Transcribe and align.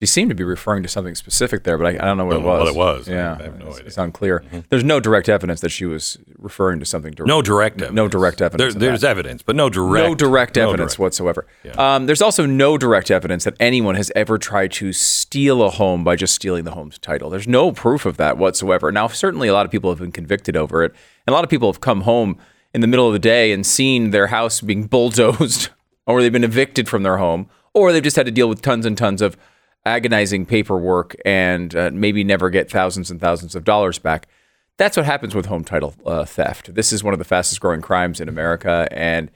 He 0.00 0.06
seemed 0.06 0.28
to 0.28 0.34
be 0.36 0.44
referring 0.44 0.84
to 0.84 0.88
something 0.88 1.16
specific 1.16 1.64
there, 1.64 1.76
but 1.76 1.86
I, 1.86 1.90
I 1.90 2.06
don't 2.06 2.18
know 2.18 2.24
what 2.24 2.34
Don't 2.34 2.42
it 2.42 2.44
know 2.44 2.50
was. 2.50 2.60
what 2.60 2.68
it 2.68 2.76
was. 2.76 3.08
Yeah, 3.08 3.36
I 3.36 3.42
have 3.42 3.58
no 3.58 3.66
it's, 3.66 3.76
idea. 3.78 3.86
it's 3.88 3.98
unclear. 3.98 4.44
There's 4.68 4.84
no 4.84 5.00
direct 5.00 5.28
evidence 5.28 5.60
that 5.62 5.70
she 5.70 5.86
was 5.86 6.18
referring 6.38 6.78
to 6.78 6.86
something 6.86 7.12
direct. 7.14 7.26
No 7.26 7.42
direct 7.42 7.78
evidence. 7.78 7.96
No 7.96 8.06
direct 8.06 8.40
evidence. 8.40 8.74
There, 8.74 8.80
there's 8.90 9.00
that. 9.00 9.10
evidence, 9.10 9.42
but 9.42 9.56
no 9.56 9.68
direct. 9.68 10.08
no 10.08 10.14
direct 10.14 10.54
no 10.54 10.68
evidence 10.68 10.92
direct. 10.92 11.00
whatsoever. 11.00 11.46
Um, 11.76 12.06
there's 12.06 12.22
also 12.22 12.46
no 12.46 12.78
direct 12.78 13.10
evidence 13.10 13.42
that 13.42 13.54
anyone 13.58 13.96
has 13.96 14.12
ever 14.14 14.38
tried 14.38 14.70
to 14.74 14.92
steal 14.92 15.64
a 15.64 15.70
home 15.70 16.04
by 16.04 16.14
just 16.14 16.32
stealing 16.32 16.62
the 16.62 16.72
home's 16.72 16.96
title. 17.00 17.28
There's 17.28 17.48
no 17.48 17.72
proof 17.72 18.06
of 18.06 18.18
that 18.18 18.38
whatsoever. 18.38 18.92
Now, 18.92 19.08
certainly 19.08 19.48
a 19.48 19.52
lot 19.52 19.66
of 19.66 19.72
people 19.72 19.90
have 19.90 19.98
been 19.98 20.12
convicted 20.12 20.56
over 20.56 20.84
it, 20.84 20.92
and 21.26 21.32
a 21.32 21.36
lot 21.36 21.42
of 21.42 21.50
people 21.50 21.68
have 21.72 21.80
come 21.80 22.02
home 22.02 22.38
in 22.72 22.82
the 22.82 22.86
middle 22.86 23.08
of 23.08 23.14
the 23.14 23.18
day 23.18 23.50
and 23.50 23.66
seen 23.66 24.12
their 24.12 24.28
house 24.28 24.60
being 24.60 24.84
bulldozed, 24.84 25.70
or 26.06 26.22
they've 26.22 26.32
been 26.32 26.44
evicted 26.44 26.88
from 26.88 27.02
their 27.02 27.16
home, 27.16 27.48
or 27.74 27.92
they've 27.92 28.00
just 28.04 28.14
had 28.14 28.26
to 28.26 28.32
deal 28.32 28.48
with 28.48 28.62
tons 28.62 28.86
and 28.86 28.96
tons 28.96 29.20
of 29.20 29.36
agonizing 29.88 30.46
paperwork 30.46 31.16
and 31.24 31.74
uh, 31.74 31.90
maybe 31.92 32.22
never 32.22 32.50
get 32.50 32.70
thousands 32.70 33.10
and 33.10 33.20
thousands 33.20 33.54
of 33.54 33.64
dollars 33.64 33.98
back. 33.98 34.28
That's 34.76 34.96
what 34.96 35.06
happens 35.06 35.34
with 35.34 35.46
home 35.46 35.64
title 35.64 35.94
uh, 36.06 36.24
theft. 36.24 36.74
This 36.74 36.92
is 36.92 37.02
one 37.02 37.14
of 37.14 37.18
the 37.18 37.24
fastest 37.24 37.60
growing 37.60 37.80
crimes 37.80 38.20
in 38.20 38.28
America. 38.28 38.86
And 38.92 39.30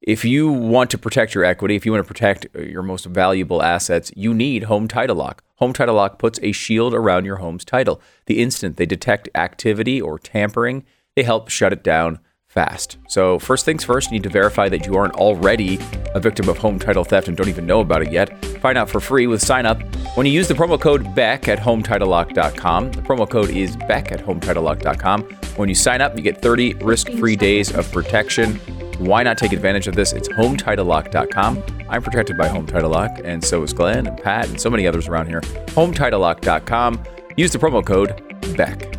if 0.00 0.24
you 0.24 0.50
want 0.50 0.90
to 0.90 0.98
protect 0.98 1.34
your 1.34 1.44
equity, 1.44 1.74
if 1.74 1.84
you 1.84 1.92
want 1.92 2.04
to 2.04 2.08
protect 2.08 2.46
uh, 2.54 2.60
your 2.60 2.82
most 2.82 3.04
valuable 3.06 3.62
assets, 3.62 4.12
you 4.14 4.32
need 4.32 4.64
Home 4.64 4.88
Title 4.88 5.16
Lock. 5.16 5.42
Home 5.56 5.72
Title 5.72 5.96
Lock 5.96 6.18
puts 6.18 6.38
a 6.42 6.52
shield 6.52 6.94
around 6.94 7.24
your 7.24 7.36
home's 7.36 7.64
title. 7.64 8.00
The 8.26 8.40
instant 8.40 8.76
they 8.76 8.86
detect 8.86 9.28
activity 9.34 10.00
or 10.00 10.18
tampering, 10.18 10.84
they 11.14 11.24
help 11.24 11.48
shut 11.48 11.72
it 11.72 11.82
down 11.82 12.20
fast. 12.56 12.96
So, 13.06 13.38
first 13.38 13.64
things 13.66 13.84
first, 13.84 14.10
you 14.10 14.14
need 14.16 14.22
to 14.24 14.30
verify 14.30 14.68
that 14.70 14.86
you 14.86 14.96
aren't 14.96 15.14
already 15.14 15.78
a 16.14 16.20
victim 16.20 16.48
of 16.48 16.56
home 16.56 16.78
title 16.78 17.04
theft 17.04 17.28
and 17.28 17.36
don't 17.36 17.48
even 17.48 17.66
know 17.66 17.80
about 17.80 18.02
it 18.02 18.10
yet. 18.10 18.44
Find 18.62 18.78
out 18.78 18.88
for 18.88 18.98
free 18.98 19.26
with 19.26 19.42
sign 19.42 19.66
up 19.66 19.80
when 20.16 20.26
you 20.26 20.32
use 20.32 20.48
the 20.48 20.54
promo 20.54 20.80
code 20.80 21.14
BECK 21.14 21.48
at 21.48 21.58
HometitleLock.com. 21.58 22.92
The 22.92 23.02
promo 23.02 23.28
code 23.28 23.50
is 23.50 23.76
BECK 23.76 24.12
at 24.12 24.20
HometitleLock.com. 24.24 25.22
When 25.56 25.68
you 25.68 25.74
sign 25.74 26.00
up, 26.00 26.16
you 26.16 26.22
get 26.22 26.40
30 26.40 26.74
risk 26.74 27.10
free 27.12 27.36
days 27.36 27.72
of 27.74 27.90
protection. 27.92 28.56
Why 28.98 29.22
not 29.22 29.36
take 29.36 29.52
advantage 29.52 29.86
of 29.86 29.94
this? 29.94 30.14
It's 30.14 30.28
HometitleLock.com. 30.30 31.62
I'm 31.90 32.02
protected 32.02 32.38
by 32.38 32.48
Home 32.48 32.66
Title 32.66 32.90
Lock, 32.90 33.20
and 33.22 33.44
so 33.44 33.62
is 33.62 33.74
Glenn 33.74 34.06
and 34.06 34.16
Pat 34.16 34.48
and 34.48 34.58
so 34.58 34.70
many 34.70 34.86
others 34.86 35.08
around 35.08 35.26
here. 35.26 35.42
HometitleLock.com. 35.42 37.04
Use 37.36 37.52
the 37.52 37.58
promo 37.58 37.84
code 37.84 38.22
BECK. 38.56 38.95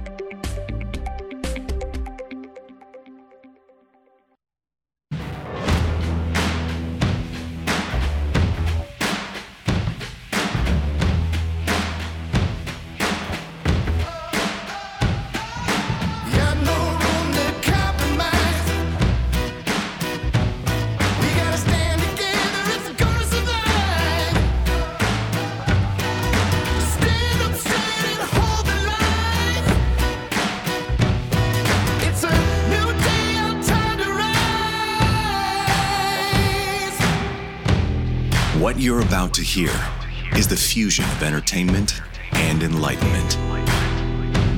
Hear 39.58 40.38
is 40.38 40.48
the 40.48 40.56
fusion 40.56 41.04
of 41.06 41.24
entertainment 41.24 42.00
and 42.34 42.62
enlightenment. 42.62 43.40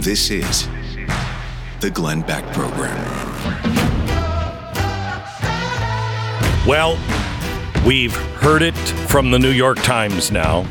This 0.04 0.30
is 0.30 0.68
the 1.80 1.90
Glenn 1.90 2.20
Beck 2.20 2.44
Program. 2.54 2.98
Well, 6.68 7.00
we've 7.86 8.14
heard 8.42 8.62
it 8.62 8.76
from 9.08 9.32
the 9.32 9.40
New 9.40 9.52
York 9.52 9.78
Times 9.78 10.34
now. 10.34 10.68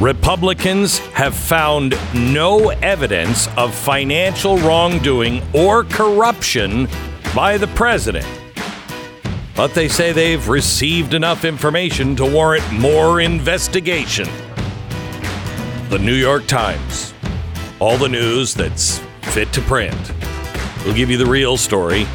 Republicans 0.00 0.98
have 1.14 1.36
found 1.36 1.96
no 2.14 2.70
evidence 2.70 3.46
of 3.56 3.72
financial 3.72 4.58
wrongdoing 4.58 5.40
or 5.52 5.84
corruption 5.84 6.88
by 7.32 7.58
the 7.58 7.68
president. 7.68 8.26
But 9.56 9.72
they 9.72 9.88
say 9.88 10.12
they've 10.12 10.48
received 10.48 11.14
enough 11.14 11.44
information 11.44 12.16
to 12.16 12.24
warrant 12.24 12.70
more 12.72 13.20
investigation. 13.20 14.28
The 15.90 15.98
New 16.00 16.14
York 16.14 16.46
Times. 16.46 17.14
All 17.78 17.96
the 17.96 18.08
news 18.08 18.54
that's 18.54 19.00
fit 19.22 19.52
to 19.52 19.60
print. 19.62 20.12
We'll 20.84 20.94
give 20.94 21.08
you 21.08 21.16
the 21.16 21.26
real 21.26 21.56
story 21.56 22.06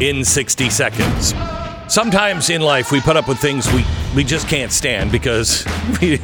in 0.00 0.24
60 0.24 0.68
seconds. 0.70 1.34
Sometimes 1.86 2.50
in 2.50 2.60
life 2.60 2.90
we 2.90 3.00
put 3.00 3.16
up 3.16 3.28
with 3.28 3.38
things 3.38 3.72
we, 3.72 3.84
we 4.14 4.24
just 4.24 4.48
can't 4.48 4.72
stand 4.72 5.12
because 5.12 5.64
we, 6.00 6.20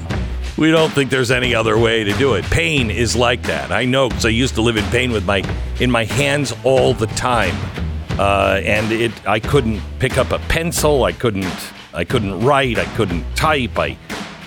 we 0.56 0.71
don't 0.71 0.91
think 0.91 1.10
there's 1.10 1.31
any 1.31 1.54
other 1.54 1.78
way 1.78 2.03
to 2.03 2.12
do 2.15 2.34
it. 2.34 2.44
Pain 2.47 2.91
is 2.91 3.15
like 3.15 3.43
that. 3.43 3.71
I 3.71 3.84
know 3.84 4.09
because 4.09 4.27
I 4.27 4.31
used 4.31 4.54
to 4.56 4.62
live 4.62 4.77
in 4.77 4.84
pain 4.87 5.12
with 5.12 5.25
my 5.25 5.43
in 5.78 5.91
my 5.91 6.04
hands 6.04 6.54
all 6.65 6.94
the 6.94 7.06
time, 7.09 7.54
uh, 8.19 8.60
and 8.65 8.91
it 8.93 9.12
I 9.27 9.41
couldn't 9.41 9.81
pick 9.99 10.19
up 10.19 10.32
a 10.32 10.38
pencil. 10.49 11.04
I 11.04 11.12
couldn't 11.12 11.72
I 11.93 12.04
couldn't 12.04 12.41
write. 12.41 12.78
I 12.78 12.84
couldn't 12.97 13.25
type. 13.37 13.78
I 13.78 13.97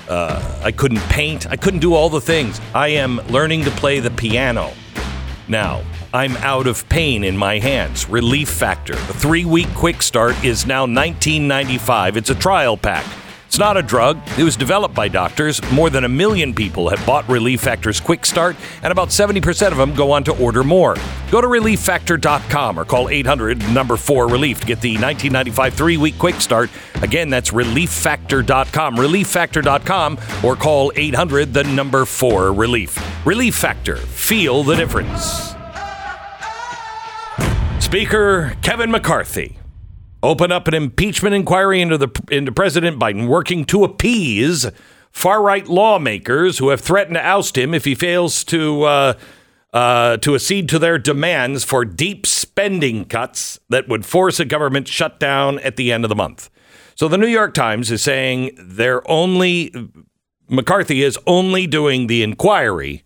uh, 0.07 0.62
I 0.63 0.72
couldn't 0.72 1.02
paint. 1.09 1.50
I 1.50 1.56
couldn't 1.56 1.81
do 1.81 1.94
all 1.94 2.09
the 2.09 2.22
things. 2.22 2.59
I 2.74 2.90
am 2.90 3.18
learning 3.28 3.63
to 3.66 3.72
play 3.72 4.00
the 4.00 4.12
piano 4.12 4.74
now. 5.47 5.84
I'm 6.12 6.35
out 6.38 6.66
of 6.66 6.90
pain 6.90 7.24
in 7.24 7.38
my 7.38 7.59
hands. 7.59 8.09
Relief 8.09 8.50
Factor. 8.50 8.96
The 8.96 9.13
three 9.13 9.46
week 9.46 9.68
quick 9.75 10.01
start 10.01 10.44
is 10.44 10.66
now 10.66 10.88
$19.95. 10.88 12.16
It's 12.16 12.31
a 12.31 12.36
trial 12.36 12.78
pack. 12.78 13.06
It's 13.49 13.57
not 13.57 13.77
a 13.77 13.81
drug. 13.81 14.21
It 14.37 14.43
was 14.43 14.55
developed 14.55 14.93
by 14.93 15.07
doctors. 15.07 15.59
More 15.71 15.89
than 15.89 16.03
a 16.03 16.07
million 16.07 16.53
people 16.53 16.87
have 16.89 17.03
bought 17.03 17.27
Relief 17.27 17.61
Factor's 17.61 17.99
Quick 17.99 18.23
Start, 18.23 18.55
and 18.83 18.91
about 18.91 19.07
70% 19.07 19.71
of 19.71 19.77
them 19.77 19.95
go 19.95 20.11
on 20.11 20.23
to 20.25 20.37
order 20.37 20.63
more. 20.63 20.95
Go 21.31 21.41
to 21.41 21.47
relieffactor.com 21.47 22.79
or 22.79 22.85
call 22.85 23.09
800 23.09 23.57
number 23.73 23.97
4 23.97 24.27
relief 24.27 24.59
to 24.59 24.67
get 24.67 24.81
the 24.81 24.91
1995 24.91 25.73
three 25.73 25.97
week 25.97 26.19
quick 26.19 26.35
start. 26.35 26.69
Again, 27.01 27.31
that's 27.31 27.49
relieffactor.com. 27.49 28.95
Relieffactor.com 28.95 30.19
or 30.43 30.55
call 30.55 30.91
800 30.95 31.51
the 31.51 31.63
number 31.63 32.05
4 32.05 32.53
relief. 32.53 33.25
Relief 33.25 33.55
Factor. 33.55 33.95
Feel 33.95 34.63
the 34.63 34.75
difference. 34.75 35.55
Speaker 37.83 38.55
Kevin 38.61 38.91
McCarthy 38.91 39.58
opened 40.22 40.53
up 40.53 40.68
an 40.68 40.74
impeachment 40.74 41.35
inquiry 41.35 41.81
into 41.81 41.97
the 41.97 42.09
into 42.31 42.52
President 42.52 43.00
Biden 43.00 43.28
working 43.28 43.66
to 43.66 43.84
appease 43.84 44.68
far-right 45.12 45.68
lawmakers 45.68 46.57
who 46.57 46.69
have 46.69 46.81
threatened 46.81 47.16
to 47.16 47.25
oust 47.25 47.57
him 47.57 47.74
if 47.74 47.85
he 47.85 47.96
fails 47.96 48.44
to 48.46 48.84
uh, 48.84 49.13
uh, 49.74 50.18
to 50.18 50.35
accede 50.35 50.68
to 50.69 50.80
their 50.80 50.97
demands 50.97 51.63
for 51.63 51.85
deep 51.85 52.25
spending 52.25 53.06
cuts 53.06 53.59
that 53.69 53.88
would 53.88 54.06
force 54.06 54.40
a 54.40 54.46
government 54.46 54.88
shutdown 54.88 55.59
at 55.59 55.75
the 55.75 55.91
end 55.91 56.03
of 56.03 56.09
the 56.09 56.16
month. 56.16 56.50
So 56.96 57.07
the 57.07 57.18
New 57.18 57.28
York 57.28 57.53
Times 57.53 57.91
is 57.91 58.01
saying 58.01 58.51
they're 58.57 59.09
only 59.09 59.72
McCarthy 60.50 61.03
is 61.03 61.18
only 61.28 61.68
doing 61.68 62.07
the 62.07 62.24
inquiry 62.24 63.03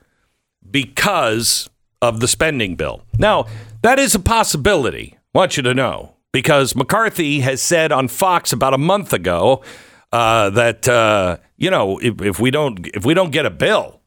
because 0.69 1.69
of 2.01 2.19
the 2.21 2.27
spending 2.27 2.75
bill. 2.75 3.03
Now, 3.17 3.45
that 3.81 3.99
is 3.99 4.15
a 4.15 4.19
possibility. 4.19 5.17
I 5.35 5.37
want 5.37 5.57
you 5.57 5.63
to 5.63 5.73
know 5.73 6.15
because 6.33 6.75
McCarthy 6.75 7.39
has 7.39 7.61
said 7.61 7.93
on 7.93 8.09
Fox 8.09 8.51
about 8.51 8.73
a 8.73 8.77
month 8.77 9.13
ago 9.13 9.63
uh, 10.11 10.49
that 10.49 10.87
uh, 10.89 11.37
you 11.55 11.71
know 11.71 11.97
if, 11.99 12.21
if 12.21 12.39
we 12.39 12.51
don't 12.51 12.85
if 12.87 13.05
we 13.05 13.13
don't 13.13 13.31
get 13.31 13.45
a 13.45 13.49
bill, 13.49 14.01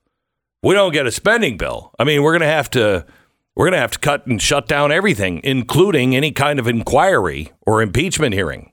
we 0.62 0.74
don't 0.74 0.92
get 0.92 1.06
a 1.06 1.10
spending 1.10 1.56
bill. 1.56 1.92
I 1.98 2.04
mean, 2.04 2.22
we're 2.22 2.32
going 2.32 2.42
to 2.42 2.54
have 2.54 2.68
to 2.70 3.06
we're 3.54 3.64
going 3.64 3.72
to 3.72 3.80
have 3.80 3.92
to 3.92 3.98
cut 3.98 4.26
and 4.26 4.42
shut 4.42 4.68
down 4.68 4.92
everything, 4.92 5.40
including 5.42 6.14
any 6.14 6.32
kind 6.32 6.58
of 6.58 6.68
inquiry 6.68 7.52
or 7.66 7.80
impeachment 7.80 8.34
hearing. 8.34 8.72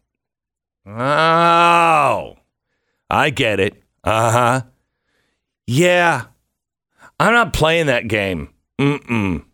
Oh, 0.85 2.35
I 3.09 3.29
get 3.29 3.61
it. 3.61 3.81
Uh 4.03 4.31
huh. 4.31 4.61
Yeah, 5.65 6.25
I'm 7.19 7.31
not 7.31 7.53
playing 7.53 7.85
that 7.85 8.09
game. 8.09 8.49
Mm-mm. 8.79 9.45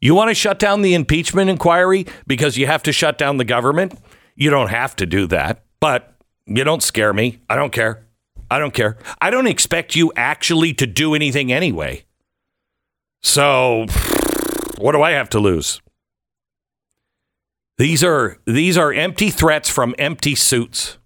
You 0.00 0.14
want 0.14 0.30
to 0.30 0.34
shut 0.34 0.58
down 0.58 0.82
the 0.82 0.94
impeachment 0.94 1.50
inquiry 1.50 2.06
because 2.26 2.56
you 2.56 2.66
have 2.66 2.82
to 2.84 2.92
shut 2.92 3.18
down 3.18 3.36
the 3.36 3.44
government? 3.44 3.98
You 4.34 4.50
don't 4.50 4.68
have 4.68 4.94
to 4.96 5.06
do 5.06 5.26
that, 5.28 5.64
but 5.80 6.14
you 6.46 6.64
don't 6.64 6.82
scare 6.82 7.12
me. 7.12 7.40
I 7.48 7.56
don't 7.56 7.72
care. 7.72 8.06
I 8.50 8.58
don't 8.58 8.74
care. 8.74 8.98
I 9.20 9.30
don't 9.30 9.46
expect 9.46 9.96
you 9.96 10.12
actually 10.16 10.74
to 10.74 10.86
do 10.86 11.14
anything 11.14 11.52
anyway. 11.52 12.04
So, 13.22 13.86
what 14.78 14.92
do 14.92 15.02
I 15.02 15.12
have 15.12 15.30
to 15.30 15.40
lose? 15.40 15.80
These 17.78 18.04
are 18.04 18.38
these 18.46 18.78
are 18.78 18.92
empty 18.92 19.30
threats 19.30 19.68
from 19.68 19.94
empty 19.98 20.34
suits. 20.34 20.98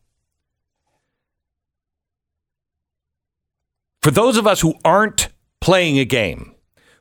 for 4.03 4.11
those 4.11 4.37
of 4.37 4.47
us 4.47 4.61
who 4.61 4.75
aren't 4.85 5.29
playing 5.61 5.99
a 5.99 6.05
game, 6.05 6.55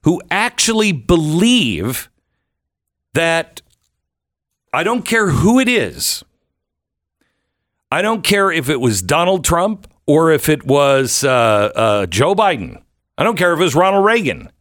who 0.04 0.22
actually 0.32 0.92
believe 0.92 2.10
that 3.14 3.62
I 4.74 4.84
don't 4.84 5.04
care 5.04 5.30
who 5.30 5.60
it 5.60 5.68
is, 5.68 6.24
I 7.92 8.02
don't 8.02 8.24
care 8.24 8.52
if 8.52 8.70
it 8.70 8.80
was 8.80 9.02
Donald 9.02 9.44
Trump 9.44 9.88
or 10.06 10.32
if 10.32 10.48
it 10.48 10.66
was 10.66 11.24
uh, 11.24 11.72
uh, 11.76 12.06
Joe 12.06 12.36
Biden. 12.36 12.82
I 13.18 13.24
don't 13.24 13.38
care 13.38 13.54
if 13.54 13.60
it 13.60 13.64
was 13.64 13.76
Ronald 13.76 14.06
Reagan. 14.06 14.52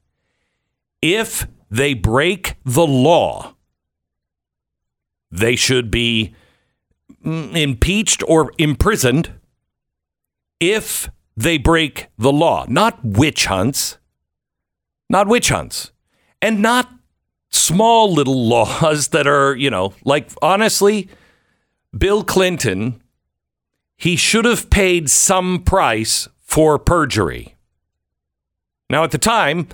If 1.02 1.46
they 1.70 1.94
break 1.94 2.56
the 2.64 2.86
law, 2.86 3.54
they 5.30 5.56
should 5.56 5.90
be 5.90 6.34
mm, 7.24 7.54
impeached 7.56 8.22
or 8.26 8.52
imprisoned 8.58 9.32
if 10.58 11.10
they 11.36 11.58
break 11.58 12.08
the 12.18 12.32
law, 12.32 12.64
not 12.68 13.04
witch 13.04 13.46
hunts, 13.46 13.97
not 15.08 15.28
witch 15.28 15.48
hunts, 15.48 15.92
and 16.42 16.60
not 16.60 16.90
small 17.50 18.12
little 18.12 18.46
laws 18.48 19.08
that 19.08 19.26
are, 19.26 19.54
you 19.56 19.70
know, 19.70 19.94
like 20.04 20.30
honestly, 20.42 21.08
Bill 21.96 22.22
Clinton, 22.24 23.02
he 23.96 24.16
should 24.16 24.44
have 24.44 24.70
paid 24.70 25.10
some 25.10 25.62
price 25.62 26.28
for 26.40 26.78
perjury. 26.78 27.56
Now, 28.90 29.04
at 29.04 29.10
the 29.10 29.18
time, 29.18 29.68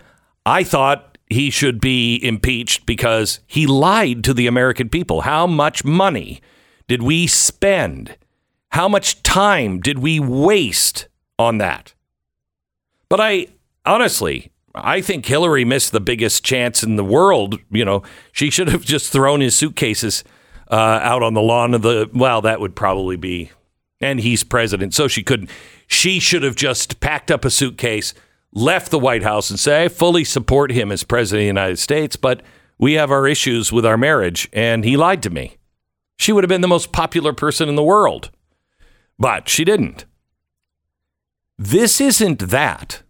I 0.45 0.65
thought 0.65 1.19
he 1.29 1.51
should 1.51 1.81
be 1.81 2.17
impeached 2.23 2.87
because 2.87 3.41
he 3.47 3.67
lied 3.67 4.25
to 4.25 4.35
the 4.35 4.47
American 4.47 4.89
people. 4.89 5.23
How 5.23 5.47
much 5.47 5.85
money 5.85 6.41
did 6.89 7.03
we 7.03 7.27
spend? 7.27 8.17
How 8.71 8.89
much 8.89 9.23
time 9.23 9.81
did 9.81 9.99
we 9.99 10.19
waste 10.19 11.09
on 11.39 11.59
that? 11.59 11.95
But 13.09 13.21
I 13.21 13.47
honestly, 13.87 14.51
I 14.75 15.01
think 15.01 15.27
Hillary 15.27 15.65
missed 15.65 15.93
the 15.93 16.01
biggest 16.01 16.45
chance 16.45 16.83
in 16.83 16.97
the 16.97 17.05
world. 17.05 17.61
You 17.71 17.85
know, 17.85 18.03
she 18.33 18.51
should 18.51 18.69
have 18.69 18.83
just 18.83 19.13
thrown 19.13 19.41
his 19.41 19.57
suitcases 19.57 20.25
uh, 20.71 20.75
out 20.75 21.23
on 21.23 21.35
the 21.35 21.43
lawn 21.43 21.75
of 21.75 21.83
the. 21.83 22.11
Well, 22.13 22.43
that 22.43 22.61
would 22.61 22.75
probably 22.75 23.17
be, 23.17 23.51
and 24.01 24.21
he's 24.21 24.43
president, 24.43 24.93
so 24.95 25.07
she 25.07 25.23
couldn't. 25.23 25.51
She 25.87 26.19
should 26.19 26.43
have 26.43 26.57
just 26.57 26.99
packed 27.01 27.31
up 27.31 27.45
a 27.45 27.51
suitcase, 27.51 28.15
left 28.53 28.91
the 28.91 28.99
White 28.99 29.23
House, 29.23 29.49
and 29.49 29.61
say, 29.61 29.85
"I 29.85 29.89
fully 29.89 30.25
support 30.25 30.73
him 30.73 30.91
as 30.91 31.05
president 31.05 31.43
of 31.43 31.45
the 31.45 31.47
United 31.47 31.79
States, 31.79 32.17
but 32.17 32.43
we 32.77 32.95
have 32.95 33.13
our 33.13 33.29
issues 33.29 33.73
with 33.73 33.87
our 33.87 33.97
marriage, 33.97 34.49
and 34.53 34.85
he 34.85 34.97
lied 34.97 35.23
to 35.23 35.31
me." 35.31 35.57
She 36.17 36.33
would 36.33 36.43
have 36.43 36.49
been 36.49 36.61
the 36.63 36.69
most 36.69 36.93
popular 36.93 37.33
person 37.33 37.69
in 37.69 37.77
the 37.77 37.83
world, 37.83 38.31
but 39.19 39.49
she 39.49 39.65
didn't. 39.65 40.05
This 41.57 42.01
isn't 42.01 42.51
that. 42.51 43.04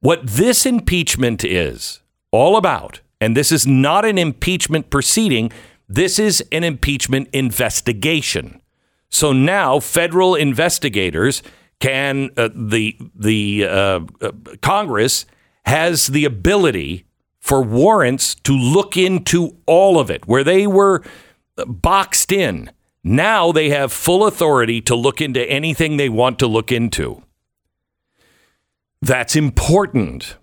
What 0.00 0.26
this 0.26 0.66
impeachment 0.66 1.44
is 1.44 2.00
all 2.30 2.56
about, 2.56 3.00
and 3.20 3.36
this 3.36 3.50
is 3.50 3.66
not 3.66 4.04
an 4.04 4.18
impeachment 4.18 4.90
proceeding, 4.90 5.50
this 5.88 6.18
is 6.18 6.44
an 6.52 6.64
impeachment 6.64 7.28
investigation. 7.32 8.60
So 9.08 9.32
now 9.32 9.80
federal 9.80 10.34
investigators 10.34 11.42
can, 11.80 12.30
uh, 12.36 12.50
the, 12.54 12.96
the 13.14 13.64
uh, 13.64 14.00
uh, 14.20 14.32
Congress 14.60 15.26
has 15.64 16.08
the 16.08 16.24
ability 16.24 17.06
for 17.40 17.62
warrants 17.62 18.34
to 18.34 18.52
look 18.52 18.96
into 18.96 19.56
all 19.66 19.98
of 19.98 20.10
it, 20.10 20.26
where 20.26 20.44
they 20.44 20.66
were 20.66 21.02
boxed 21.66 22.32
in. 22.32 22.70
Now 23.04 23.52
they 23.52 23.70
have 23.70 23.92
full 23.92 24.26
authority 24.26 24.80
to 24.82 24.96
look 24.96 25.20
into 25.20 25.48
anything 25.48 25.96
they 25.96 26.08
want 26.08 26.38
to 26.40 26.46
look 26.46 26.72
into. 26.72 27.22
That's 29.02 29.36
important 29.36 30.36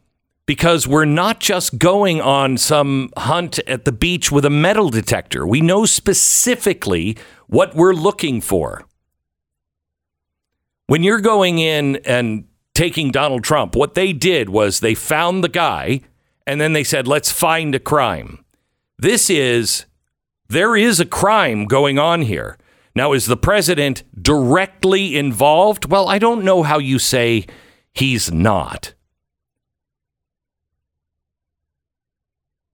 because 0.46 0.88
we're 0.88 1.06
not 1.06 1.40
just 1.40 1.78
going 1.80 2.22
on 2.22 2.58
some 2.58 3.12
hunt 3.18 3.60
at 3.60 3.86
the 3.86 3.92
beach 3.92 4.32
with 4.32 4.46
a 4.46 4.50
metal 4.50 4.90
detector. 4.90 5.48
We 5.48 5.62
know 5.62 5.86
specifically 5.86 7.18
what 7.48 7.76
we're 7.76 7.94
looking 7.94 8.42
for. 8.42 8.86
When 10.88 11.02
you're 11.02 11.22
going 11.22 11.60
in 11.60 11.98
and 12.06 12.46
taking 12.74 13.12
Donald 13.12 13.44
Trump, 13.44 13.76
what 13.76 13.94
they 13.94 14.12
did 14.12 14.50
was 14.50 14.80
they 14.80 14.96
found 14.96 15.44
the 15.44 15.50
guy 15.50 16.02
and 16.46 16.60
then 16.60 16.74
they 16.74 16.84
said, 16.84 17.08
let's 17.08 17.32
find 17.32 17.74
a 17.74 17.80
crime. 17.80 18.44
This 18.98 19.30
is, 19.30 19.86
there 20.50 20.76
is 20.76 21.00
a 21.00 21.06
crime 21.06 21.66
going 21.66 21.98
on 21.98 22.24
here. 22.24 22.58
Now, 22.96 23.14
is 23.14 23.26
the 23.26 23.38
president 23.38 24.04
directly 24.22 25.18
involved? 25.18 25.90
Well, 25.90 26.08
I 26.10 26.20
don't 26.20 26.44
know 26.44 26.64
how 26.64 26.78
you 26.78 27.00
say 27.00 27.46
he's 27.94 28.32
not. 28.32 28.94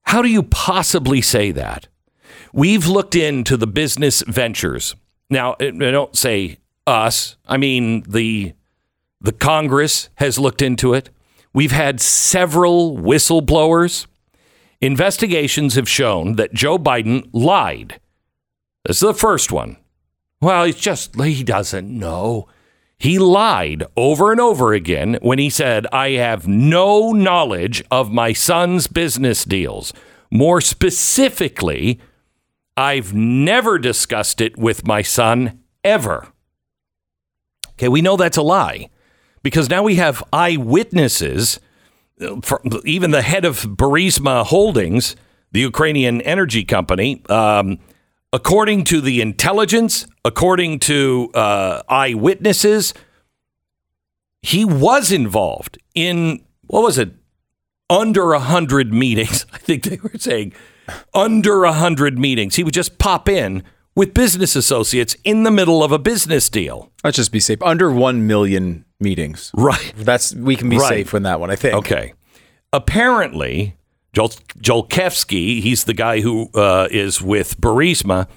How 0.03 0.21
do 0.21 0.29
you 0.29 0.43
possibly 0.43 1.21
say 1.21 1.51
that? 1.51 1.87
We've 2.51 2.87
looked 2.87 3.15
into 3.15 3.57
the 3.57 3.67
business 3.67 4.23
ventures. 4.23 4.95
Now, 5.29 5.55
I 5.59 5.69
don't 5.69 6.17
say 6.17 6.57
us. 6.87 7.37
I 7.47 7.57
mean 7.57 8.03
the 8.07 8.53
the 9.21 9.31
Congress 9.31 10.09
has 10.15 10.39
looked 10.39 10.61
into 10.61 10.93
it. 10.93 11.09
We've 11.53 11.71
had 11.71 11.99
several 11.99 12.97
whistleblowers. 12.97 14.07
Investigations 14.81 15.75
have 15.75 15.89
shown 15.89 16.37
that 16.37 16.53
Joe 16.53 16.77
Biden 16.77 17.29
lied. 17.33 17.99
This 18.85 18.97
is 18.97 19.07
the 19.07 19.13
first 19.13 19.51
one. 19.51 19.77
Well, 20.41 20.63
he's 20.63 20.75
just 20.75 21.19
he 21.21 21.43
doesn't 21.43 21.89
know. 21.89 22.47
He 22.99 23.17
lied 23.17 23.85
over 23.95 24.33
and 24.33 24.41
over 24.41 24.73
again 24.73 25.17
when 25.21 25.39
he 25.39 25.49
said, 25.49 25.87
I 25.87 26.11
have 26.11 26.47
no 26.49 27.13
knowledge 27.13 27.81
of 27.89 28.11
my 28.11 28.33
son's 28.33 28.87
business 28.87 29.45
deals. 29.45 29.93
More 30.29 30.59
specifically, 30.59 32.01
I've 32.75 33.13
never 33.13 33.79
discussed 33.79 34.41
it 34.41 34.57
with 34.57 34.85
my 34.85 35.01
son 35.01 35.61
ever. 35.83 36.27
Okay, 37.71 37.87
we 37.87 38.01
know 38.01 38.17
that's 38.17 38.37
a 38.37 38.41
lie 38.41 38.89
because 39.43 39.69
now 39.69 39.81
we 39.81 39.95
have 39.95 40.21
eyewitnesses, 40.33 41.61
even 42.83 43.11
the 43.11 43.21
head 43.21 43.45
of 43.45 43.61
Burisma 43.61 44.45
Holdings, 44.45 45.15
the 45.53 45.61
Ukrainian 45.61 46.19
energy 46.21 46.65
company. 46.65 47.23
Um, 47.29 47.79
according 48.33 48.83
to 48.85 49.01
the 49.01 49.21
intelligence, 49.21 50.05
according 50.23 50.79
to 50.79 51.29
uh, 51.33 51.81
eyewitnesses, 51.89 52.93
he 54.41 54.63
was 54.65 55.11
involved 55.11 55.77
in 55.95 56.43
what 56.67 56.83
was 56.83 56.97
it? 56.97 57.11
Under 57.89 58.33
a 58.33 58.39
hundred 58.39 58.93
meetings. 58.93 59.45
I 59.53 59.57
think 59.57 59.83
they 59.83 59.97
were 60.01 60.11
saying 60.17 60.53
under 61.13 61.63
a 61.63 61.73
hundred 61.73 62.17
meetings. 62.19 62.55
He 62.55 62.63
would 62.63 62.73
just 62.73 62.97
pop 62.99 63.27
in 63.27 63.63
with 63.95 64.13
business 64.13 64.55
associates 64.55 65.15
in 65.23 65.43
the 65.43 65.51
middle 65.51 65.83
of 65.83 65.91
a 65.91 65.99
business 65.99 66.49
deal. 66.49 66.91
Let's 67.03 67.17
just 67.17 67.31
be 67.31 67.39
safe. 67.39 67.61
Under 67.61 67.91
1 67.91 68.25
million 68.27 68.85
meetings. 68.99 69.51
Right. 69.55 69.93
That's 69.97 70.33
we 70.35 70.55
can 70.55 70.69
be 70.69 70.77
Right. 70.77 70.89
safe 70.89 71.13
in 71.13 71.23
that 71.23 71.39
one, 71.39 71.49
I 71.51 71.55
think. 71.55 71.73
Okay. 71.75 72.13
Apparently, 72.71 73.75
Zlochevsky, 74.13 75.61
he's 75.61 75.83
the 75.83 75.93
guy 75.93 76.21
who 76.21 76.49
uh, 76.53 76.87
is 76.91 77.21
with 77.21 77.59
Burisma. 77.59 78.27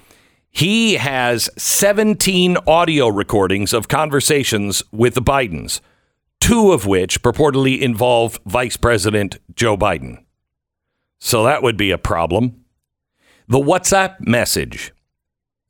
He 0.51 0.95
has 0.95 1.49
17 1.57 2.59
audio 2.67 3.09
recordings 3.09 3.73
of 3.73 3.89
conversations 3.89 4.83
with 4.93 5.15
the 5.15 5.23
Bidens, 5.23 5.81
two 6.41 6.73
of 6.73 6.87
which 6.87 7.23
purportedly 7.23 7.81
involve 7.81 8.39
Vice 8.45 8.77
President 8.77 9.39
Joe 9.55 9.77
Biden. 9.77 10.23
So 11.19 11.45
that 11.45 11.63
would 11.63 11.77
be 11.77 11.91
a 11.91 11.99
problem. 11.99 12.65
The 13.49 13.59
WhatsApp 13.59 14.17
message 14.21 14.93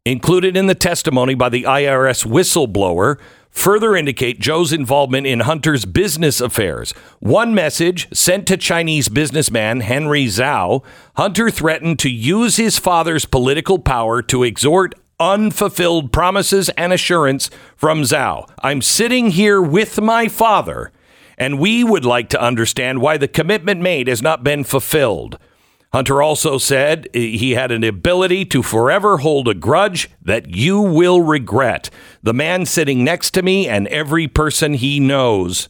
included 0.04 0.56
in 0.56 0.66
the 0.66 0.74
testimony 0.74 1.34
by 1.34 1.48
the 1.48 1.62
IRS 1.62 2.26
whistleblower 2.26 3.18
further 3.52 3.94
indicate 3.94 4.40
Joe's 4.40 4.72
involvement 4.72 5.26
in 5.26 5.40
Hunter's 5.40 5.84
business 5.84 6.40
affairs. 6.40 6.92
One 7.20 7.54
message 7.54 8.08
sent 8.12 8.48
to 8.48 8.56
Chinese 8.56 9.08
businessman 9.08 9.80
Henry 9.80 10.24
Zhao, 10.24 10.82
Hunter 11.16 11.50
threatened 11.50 12.00
to 12.00 12.10
use 12.10 12.56
his 12.56 12.78
father's 12.78 13.26
political 13.26 13.78
power 13.78 14.22
to 14.22 14.42
extort 14.42 14.94
unfulfilled 15.20 16.12
promises 16.12 16.68
and 16.70 16.92
assurance 16.92 17.50
from 17.76 18.02
Zhao. 18.02 18.48
I'm 18.62 18.82
sitting 18.82 19.30
here 19.30 19.62
with 19.62 20.00
my 20.00 20.26
father, 20.26 20.90
and 21.38 21.60
we 21.60 21.84
would 21.84 22.04
like 22.04 22.28
to 22.30 22.42
understand 22.42 23.00
why 23.00 23.18
the 23.18 23.28
commitment 23.28 23.80
made 23.80 24.08
has 24.08 24.22
not 24.22 24.42
been 24.42 24.64
fulfilled. 24.64 25.38
Hunter 25.92 26.22
also 26.22 26.56
said 26.56 27.06
he 27.12 27.52
had 27.52 27.70
an 27.70 27.84
ability 27.84 28.46
to 28.46 28.62
forever 28.62 29.18
hold 29.18 29.46
a 29.46 29.54
grudge 29.54 30.10
that 30.22 30.54
you 30.54 30.80
will 30.80 31.20
regret. 31.20 31.90
The 32.22 32.32
man 32.32 32.64
sitting 32.64 33.04
next 33.04 33.32
to 33.32 33.42
me 33.42 33.68
and 33.68 33.86
every 33.88 34.26
person 34.26 34.74
he 34.74 35.00
knows 35.00 35.68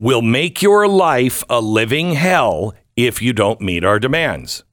will 0.00 0.22
make 0.22 0.60
your 0.60 0.88
life 0.88 1.44
a 1.48 1.60
living 1.60 2.14
hell 2.14 2.74
if 2.96 3.22
you 3.22 3.32
don't 3.32 3.60
meet 3.60 3.84
our 3.84 4.00
demands. 4.00 4.64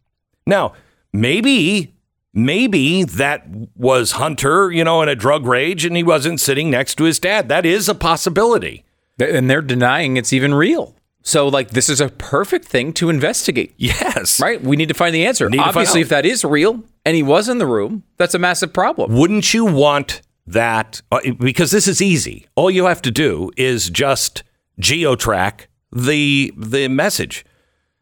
Now, 0.47 0.73
maybe 1.13 1.93
Maybe 2.33 3.03
that 3.03 3.47
was 3.75 4.13
Hunter, 4.13 4.71
you 4.71 4.83
know, 4.83 5.01
in 5.01 5.09
a 5.09 5.15
drug 5.15 5.45
rage 5.45 5.83
and 5.83 5.97
he 5.97 6.03
wasn't 6.03 6.39
sitting 6.39 6.69
next 6.69 6.95
to 6.95 7.05
his 7.05 7.19
dad. 7.19 7.49
That 7.49 7.65
is 7.65 7.89
a 7.89 7.95
possibility. 7.95 8.85
And 9.17 9.49
they're 9.49 9.61
denying 9.61 10.15
it's 10.15 10.31
even 10.31 10.53
real. 10.53 10.95
So, 11.21 11.47
like, 11.47 11.71
this 11.71 11.89
is 11.89 11.99
a 11.99 12.09
perfect 12.09 12.65
thing 12.65 12.93
to 12.93 13.09
investigate, 13.09 13.73
Yes. 13.77 14.39
right? 14.39 14.61
We 14.61 14.75
need 14.77 14.87
to 14.87 14.93
find 14.93 15.13
the 15.13 15.25
answer. 15.25 15.49
Need 15.49 15.57
to 15.57 15.63
find 15.63 15.69
Obviously, 15.75 16.01
if 16.01 16.09
that 16.09 16.25
is 16.25 16.43
real 16.45 16.83
and 17.05 17.15
he 17.15 17.23
was 17.23 17.49
in 17.49 17.57
the 17.57 17.67
room, 17.67 18.03
that's 18.17 18.33
a 18.33 18.39
massive 18.39 18.71
problem. 18.73 19.13
Wouldn't 19.15 19.53
you 19.53 19.65
want 19.65 20.21
that? 20.47 21.01
uh, 21.11 21.19
Because 21.39 21.71
this 21.71 21.87
is 21.87 22.01
easy. 22.01 22.47
All 22.55 22.71
you 22.71 22.85
have 22.85 23.01
to 23.03 23.11
do 23.11 23.51
is 23.57 23.89
just 23.89 24.43
geotrack 24.81 25.67
the 25.91 26.53
the 26.57 26.87
message. 26.87 27.45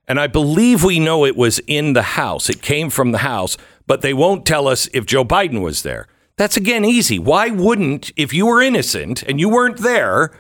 And 0.08 0.20
I 0.20 0.28
believe 0.28 0.84
we 0.84 1.00
know 1.00 1.26
it 1.26 1.36
was 1.36 1.60
in 1.68 1.94
the 1.94 2.04
house. 2.04 2.50
It 2.50 2.62
came 2.62 2.90
from 2.90 3.12
the 3.12 3.18
house, 3.20 3.58
but 3.88 4.02
they 4.02 4.14
won't 4.14 4.46
tell 4.46 4.68
us 4.68 4.88
if 4.94 5.06
Joe 5.06 5.26
Biden 5.26 5.62
was 5.62 5.82
there. 5.84 6.08
That's 6.38 6.56
again 6.56 6.86
easy. 6.86 7.18
Why 7.20 7.50
wouldn't, 7.50 8.12
if 8.16 8.32
you 8.34 8.46
were 8.46 8.62
innocent 8.62 9.24
and 9.24 9.40
you 9.40 9.50
weren't 9.50 9.78
there, 9.80 10.32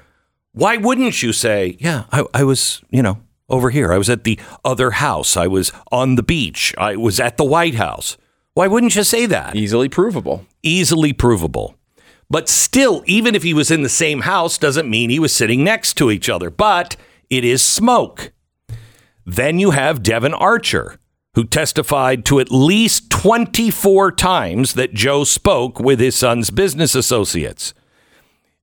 why 0.57 0.77
wouldn't 0.77 1.21
you 1.21 1.33
say, 1.33 1.77
yeah, 1.79 2.05
I, 2.11 2.25
I 2.33 2.43
was, 2.43 2.81
you 2.89 3.01
know, 3.01 3.19
over 3.49 3.69
here. 3.69 3.93
I 3.93 3.97
was 3.97 4.09
at 4.09 4.23
the 4.23 4.39
other 4.65 4.91
house. 4.91 5.37
I 5.37 5.47
was 5.47 5.71
on 5.91 6.15
the 6.15 6.23
beach. 6.23 6.73
I 6.77 6.95
was 6.95 7.19
at 7.19 7.37
the 7.37 7.45
White 7.45 7.75
House. 7.75 8.17
Why 8.53 8.67
wouldn't 8.67 8.95
you 8.95 9.03
say 9.03 9.25
that? 9.27 9.55
Easily 9.55 9.87
provable. 9.87 10.45
easily 10.63 11.13
provable. 11.13 11.75
But 12.29 12.49
still, 12.49 13.03
even 13.05 13.35
if 13.35 13.43
he 13.43 13.53
was 13.53 13.71
in 13.71 13.83
the 13.83 13.89
same 13.89 14.21
house, 14.21 14.57
doesn't 14.57 14.89
mean 14.89 15.09
he 15.09 15.19
was 15.19 15.33
sitting 15.33 15.63
next 15.63 15.93
to 15.93 16.11
each 16.11 16.27
other. 16.27 16.49
But 16.49 16.97
it 17.29 17.45
is 17.45 17.63
smoke. 17.63 18.33
Then 19.25 19.59
you 19.59 19.71
have 19.71 20.03
Devon 20.03 20.33
Archer, 20.33 20.97
who 21.35 21.45
testified 21.45 22.25
to 22.25 22.39
at 22.39 22.51
least 22.51 23.09
24 23.11 24.11
times 24.13 24.73
that 24.73 24.93
Joe 24.93 25.23
spoke 25.23 25.79
with 25.79 25.99
his 25.99 26.15
son's 26.15 26.49
business 26.49 26.95
associates. 26.95 27.73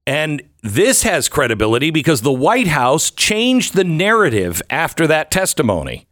And 0.06 0.42
this 0.64 1.02
has 1.02 1.28
credibility 1.28 1.90
because 1.90 2.22
the 2.22 2.32
White 2.32 2.68
House 2.68 3.10
changed 3.10 3.74
the 3.74 3.84
narrative 3.84 4.62
after 4.70 5.06
that 5.06 5.30
testimony. 5.30 6.06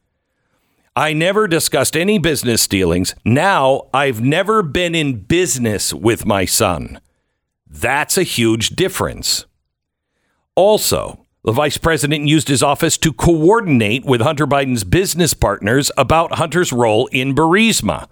I 0.95 1.15
never 1.15 1.49
discussed 1.49 1.97
any 1.97 2.19
business 2.19 2.69
dealings. 2.69 3.15
Now 3.25 3.89
I've 3.95 4.21
never 4.21 4.63
been 4.63 4.95
in 4.95 5.21
business 5.21 5.95
with 5.95 6.27
my 6.27 6.45
son. 6.45 7.01
That's 7.67 8.19
a 8.19 8.25
huge 8.25 8.77
difference. 8.77 9.47
Also, 10.55 11.25
the 11.45 11.53
vice 11.53 11.79
president 11.79 12.29
used 12.29 12.49
his 12.49 12.63
office 12.63 12.99
to 12.99 13.13
coordinate 13.15 14.05
with 14.05 14.21
Hunter 14.21 14.47
Biden's 14.47 14.85
business 14.85 15.33
partners 15.33 15.91
about 15.97 16.35
Hunter's 16.35 16.75
role 16.75 17.07
in 17.07 17.35
Burisma. 17.35 18.07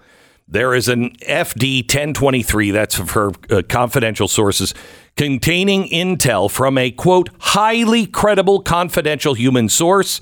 There 0.52 0.74
is 0.74 0.88
an 0.88 1.10
FD 1.28 1.82
1023, 1.82 2.72
that's 2.72 2.96
for 2.96 3.30
uh, 3.50 3.62
confidential 3.68 4.26
sources, 4.26 4.74
containing 5.16 5.84
intel 5.90 6.50
from 6.50 6.76
a 6.76 6.90
quote, 6.90 7.30
highly 7.38 8.04
credible 8.04 8.60
confidential 8.60 9.34
human 9.34 9.68
source 9.68 10.20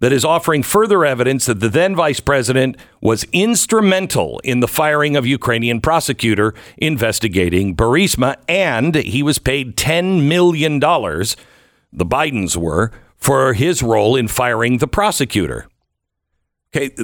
that 0.00 0.12
is 0.12 0.26
offering 0.26 0.62
further 0.62 1.06
evidence 1.06 1.46
that 1.46 1.60
the 1.60 1.70
then 1.70 1.96
vice 1.96 2.20
president 2.20 2.76
was 3.00 3.24
instrumental 3.32 4.40
in 4.44 4.60
the 4.60 4.68
firing 4.68 5.16
of 5.16 5.24
Ukrainian 5.24 5.80
prosecutor 5.80 6.52
investigating 6.76 7.74
Burisma, 7.74 8.36
and 8.46 8.94
he 8.96 9.22
was 9.22 9.38
paid 9.38 9.76
$10 9.78 10.28
million, 10.28 10.80
the 10.80 12.04
Bidens 12.04 12.58
were, 12.58 12.90
for 13.16 13.54
his 13.54 13.82
role 13.82 14.16
in 14.16 14.28
firing 14.28 14.78
the 14.78 14.88
prosecutor. 14.88 15.66
Okay, 16.74 16.94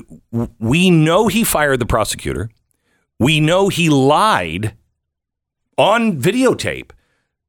we 0.58 0.90
know 0.90 1.28
he 1.28 1.44
fired 1.44 1.78
the 1.78 1.86
prosecutor. 1.86 2.50
We 3.18 3.40
know 3.40 3.68
he 3.68 3.88
lied 3.88 4.74
on 5.76 6.20
videotape 6.20 6.90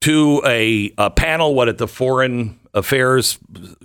to 0.01 0.41
a, 0.45 0.93
a 0.97 1.09
panel, 1.09 1.53
what 1.53 1.67
at 1.67 1.77
the 1.77 1.88
Foreign 1.88 2.59
Affairs 2.73 3.38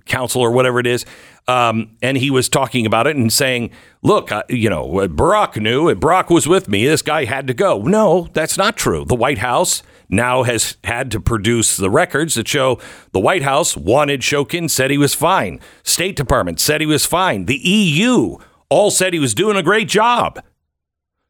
Council 0.04 0.40
or 0.40 0.50
whatever 0.50 0.78
it 0.78 0.86
is, 0.86 1.04
um, 1.48 1.96
and 2.02 2.16
he 2.16 2.30
was 2.30 2.48
talking 2.48 2.86
about 2.86 3.06
it 3.06 3.16
and 3.16 3.32
saying, 3.32 3.70
"Look, 4.02 4.30
uh, 4.30 4.44
you 4.48 4.70
know, 4.70 4.86
Barack 5.08 5.60
knew, 5.60 5.88
and 5.88 6.00
Barack 6.00 6.30
was 6.30 6.46
with 6.46 6.68
me. 6.68 6.86
This 6.86 7.02
guy 7.02 7.24
had 7.24 7.46
to 7.48 7.54
go." 7.54 7.82
No, 7.82 8.28
that's 8.32 8.56
not 8.56 8.76
true. 8.76 9.04
The 9.04 9.14
White 9.14 9.38
House 9.38 9.82
now 10.08 10.42
has 10.42 10.76
had 10.84 11.10
to 11.12 11.20
produce 11.20 11.76
the 11.76 11.90
records 11.90 12.34
that 12.34 12.46
show 12.46 12.78
the 13.12 13.20
White 13.20 13.42
House 13.42 13.76
wanted 13.76 14.20
Shokin, 14.20 14.70
said 14.70 14.90
he 14.90 14.98
was 14.98 15.14
fine. 15.14 15.60
State 15.82 16.16
Department 16.16 16.60
said 16.60 16.80
he 16.80 16.86
was 16.86 17.06
fine. 17.06 17.46
The 17.46 17.56
EU 17.56 18.36
all 18.68 18.90
said 18.90 19.12
he 19.12 19.18
was 19.18 19.34
doing 19.34 19.56
a 19.56 19.62
great 19.62 19.88
job. 19.88 20.42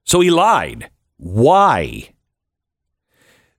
So 0.04 0.20
he 0.20 0.30
lied. 0.30 0.90
Why? 1.16 2.10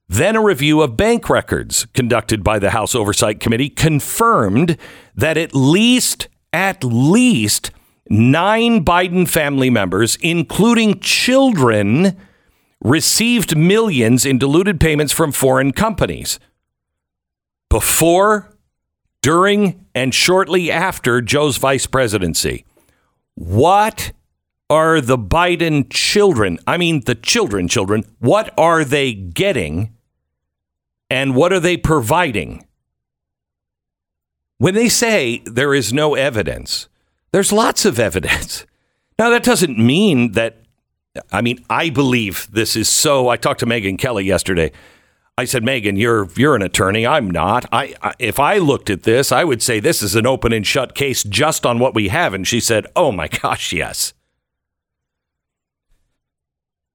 Then 0.08 0.36
a 0.36 0.44
review 0.44 0.82
of 0.82 0.98
bank 0.98 1.30
records 1.30 1.88
conducted 1.94 2.44
by 2.44 2.60
the 2.60 2.70
House 2.70 2.94
Oversight 2.94 3.40
Committee 3.40 3.70
confirmed 3.70 4.78
that 5.16 5.38
at 5.38 5.56
least, 5.56 6.28
at 6.54 6.84
least 6.84 7.72
nine 8.08 8.86
Biden 8.86 9.28
family 9.28 9.72
members, 9.72 10.16
including 10.22 11.00
children, 11.00 12.16
received 12.82 13.58
millions 13.58 14.26
in 14.28 14.38
diluted 14.38 14.80
payments 14.80 15.12
from 15.12 15.32
foreign 15.32 15.72
companies 15.72 16.40
before, 17.70 18.56
during, 19.22 19.86
and 19.96 20.14
shortly 20.14 20.72
after 20.72 21.20
Joe's 21.20 21.58
vice 21.58 21.88
presidency. 21.88 22.64
What 23.34 24.12
are 24.70 25.02
the 25.02 25.18
Biden 25.18 25.88
children? 25.92 26.60
I 26.66 26.78
mean, 26.78 27.02
the 27.06 27.16
children, 27.16 27.68
children. 27.68 28.04
What 28.20 28.54
are 28.58 28.84
they 28.84 29.14
getting? 29.14 29.96
And 31.10 31.36
what 31.36 31.54
are 31.54 31.60
they 31.60 31.78
providing? 31.78 32.66
When 34.58 34.74
they 34.74 34.90
say 34.90 35.44
there 35.46 35.74
is 35.74 35.94
no 35.94 36.16
evidence, 36.16 36.88
there's 37.32 37.52
lots 37.52 37.86
of 37.86 38.00
evidence. 38.00 38.66
Now, 39.18 39.30
that 39.30 39.44
doesn't 39.44 39.80
mean 39.80 40.34
that, 40.34 40.58
I 41.32 41.40
mean, 41.40 41.64
I 41.70 41.90
believe 41.90 42.50
this 42.52 42.76
is 42.76 42.90
so. 42.90 43.30
I 43.30 43.38
talked 43.38 43.62
to 43.62 43.66
Megyn 43.66 43.98
Kelly 43.98 44.26
yesterday. 44.26 44.74
I 45.38 45.46
said, 45.46 45.64
Megyn, 45.64 45.98
you're 45.98 46.28
you're 46.36 46.58
an 46.58 46.62
attorney. 46.62 47.08
I'm 47.08 47.32
not. 47.32 47.66
I, 47.72 47.96
I 48.02 48.14
if 48.20 48.42
I 48.42 48.58
looked 48.58 48.90
at 48.90 49.04
this, 49.04 49.32
I 49.32 49.46
would 49.46 49.62
say 49.62 49.80
this 49.80 50.02
is 50.02 50.16
an 50.16 50.26
open 50.26 50.52
and 50.52 50.68
shut 50.68 50.96
case 50.96 51.24
just 51.24 51.66
on 51.66 51.80
what 51.80 51.96
we 51.96 52.10
have. 52.10 52.34
And 52.34 52.46
she 52.46 52.60
said, 52.60 52.88
Oh 52.94 53.14
my 53.14 53.28
gosh, 53.42 53.72
yes. 53.72 54.14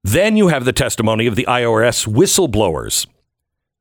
Then 0.02 0.36
you 0.36 0.48
have 0.48 0.64
the 0.64 0.72
testimony 0.72 1.26
of 1.26 1.36
the 1.36 1.44
IRS 1.46 2.06
whistleblowers. 2.06 3.06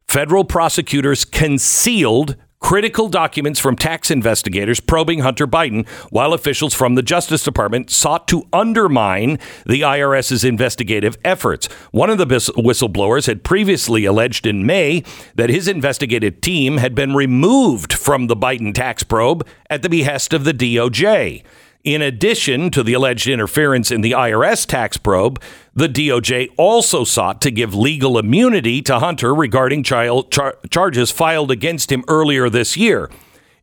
Federal 0.08 0.44
prosecutors 0.44 1.24
concealed 1.24 2.36
critical 2.60 3.08
documents 3.08 3.58
from 3.58 3.76
tax 3.78 4.12
investigators 4.12 4.82
probing 4.82 5.20
Hunter 5.20 5.48
Biden, 5.48 5.88
while 6.10 6.34
officials 6.34 6.74
from 6.74 6.96
the 6.96 7.02
Justice 7.02 7.44
Department 7.44 7.90
sought 7.90 8.28
to 8.28 8.46
undermine 8.52 9.40
the 9.66 9.82
IRS's 9.82 10.44
investigative 10.44 11.18
efforts. 11.24 11.68
One 11.92 12.10
of 12.10 12.18
the 12.18 12.26
whistleblowers 12.26 13.28
had 13.28 13.46
previously 13.46 14.04
alleged 14.04 14.46
in 14.46 14.66
May 14.66 15.04
that 15.36 15.50
his 15.50 15.70
investigative 15.70 16.42
team 16.42 16.78
had 16.78 16.96
been 16.96 17.16
removed 17.16 17.94
from 17.94 18.28
the 18.28 18.36
Biden 18.36 18.74
tax 18.74 19.04
probe 19.04 19.48
at 19.70 19.82
the 19.82 19.90
behest 19.90 20.34
of 20.34 20.44
the 20.44 20.54
DOJ. 20.54 21.44
In 21.84 22.02
addition 22.02 22.72
to 22.72 22.84
the 22.84 22.94
alleged 22.94 23.28
interference 23.28 23.90
in 23.90 24.02
the 24.02 24.12
IRS 24.12 24.66
tax 24.66 24.98
probe, 24.98 25.42
the 25.74 25.88
DOJ 25.88 26.50
also 26.58 27.06
sought 27.06 27.40
to 27.42 27.52
give 27.52 27.74
legal 27.74 28.18
immunity 28.18 28.82
to 28.82 29.00
Hunter 29.00 29.34
regarding 29.34 29.84
child 29.84 30.30
char- 30.30 30.58
charges 30.70 31.10
filed 31.10 31.52
against 31.52 31.90
him 31.90 32.04
earlier 32.10 32.50
this 32.50 32.76
year. 32.76 33.10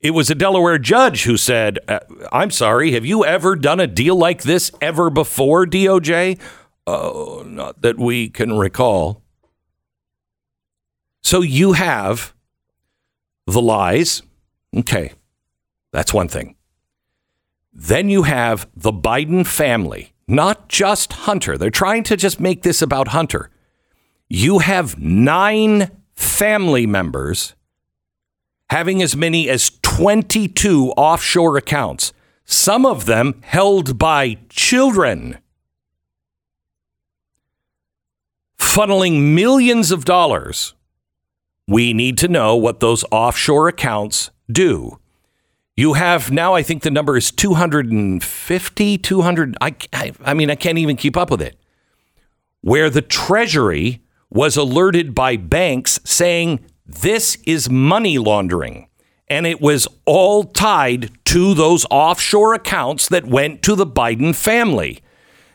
It 0.00 0.12
was 0.12 0.30
a 0.30 0.35
Delaware 0.35 0.78
judge 0.78 1.25
who 1.25 1.37
said, 1.37 1.78
uh, 1.88 2.00
I'm 2.32 2.50
sorry, 2.50 2.92
have 2.92 3.04
you 3.04 3.25
ever 3.25 3.54
done 3.54 3.80
a 3.80 3.87
deal 3.87 4.16
like 4.16 4.42
this 4.42 4.70
ever 4.80 5.11
before, 5.11 5.66
DOJ? 5.66 6.38
Oh, 6.87 7.42
not 7.46 7.82
that 7.82 7.99
we 7.99 8.30
can 8.30 8.56
recall. 8.56 9.23
So 11.23 11.42
you 11.42 11.73
have 11.73 12.35
the 13.46 13.61
lies. 13.61 14.23
Okay, 14.75 15.12
that's 15.92 16.14
one 16.14 16.28
thing. 16.28 16.55
Then 17.78 18.09
you 18.09 18.23
have 18.23 18.66
the 18.75 18.90
Biden 18.90 19.47
family, 19.47 20.14
not 20.26 20.71
just 20.71 21.12
Hunter. 21.12 21.59
They're 21.59 21.68
trying 21.68 22.04
to 22.04 22.16
just 22.16 22.40
make 22.40 22.62
this 22.62 22.80
about 22.80 23.09
Hunter. 23.09 23.50
You 24.30 24.61
have 24.61 24.99
nine 24.99 25.90
family 26.14 26.87
members 26.87 27.54
having 28.71 29.02
as 29.02 29.14
many 29.14 29.50
as 29.50 29.73
22 29.83 30.92
offshore 30.97 31.59
accounts, 31.59 32.14
some 32.47 32.87
of 32.87 33.04
them 33.04 33.42
held 33.42 33.99
by 33.99 34.38
children, 34.49 35.37
funneling 38.59 39.35
millions 39.35 39.90
of 39.90 40.06
dollars. 40.06 40.73
We 41.68 41.92
need 41.92 42.16
to 42.18 42.28
know 42.28 42.56
what 42.56 42.80
those 42.80 43.04
offshore 43.11 43.68
accounts 43.68 44.30
do. 44.50 44.99
You 45.76 45.92
have 45.95 46.30
now, 46.33 46.54
I 46.54 46.62
think 46.62 46.83
the 46.83 46.90
number 46.90 47.16
is 47.18 47.30
250, 47.30 48.99
200. 48.99 49.56
I, 49.61 49.75
I, 49.92 50.12
I 50.25 50.35
mean, 50.35 50.50
I 50.50 50.54
can't 50.54 50.78
even 50.78 50.97
keep 50.97 51.16
up 51.16 51.30
with 51.30 51.42
it. 51.42 51.56
where 52.62 52.90
the 52.90 53.02
Treasury 53.02 54.02
was 54.30 54.56
alerted 54.56 55.14
by 55.14 55.37
banks 55.37 56.00
saying 56.04 56.61
this 56.85 57.37
is 57.47 57.71
money 57.71 58.18
laundering. 58.18 58.88
And 59.28 59.47
it 59.47 59.61
was 59.61 59.87
all 60.04 60.45
tied 60.45 61.12
to 61.26 61.54
those 61.54 61.87
offshore 61.90 62.54
accounts 62.54 63.09
that 63.09 63.26
went 63.26 63.62
to 63.62 63.75
the 63.76 63.87
Biden 63.87 64.35
family. 64.35 65.00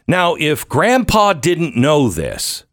Now, 0.08 0.36
if 0.40 0.68
grandpa 0.68 1.34
didn't 1.34 1.76
know 1.76 2.10
this, 2.10 2.64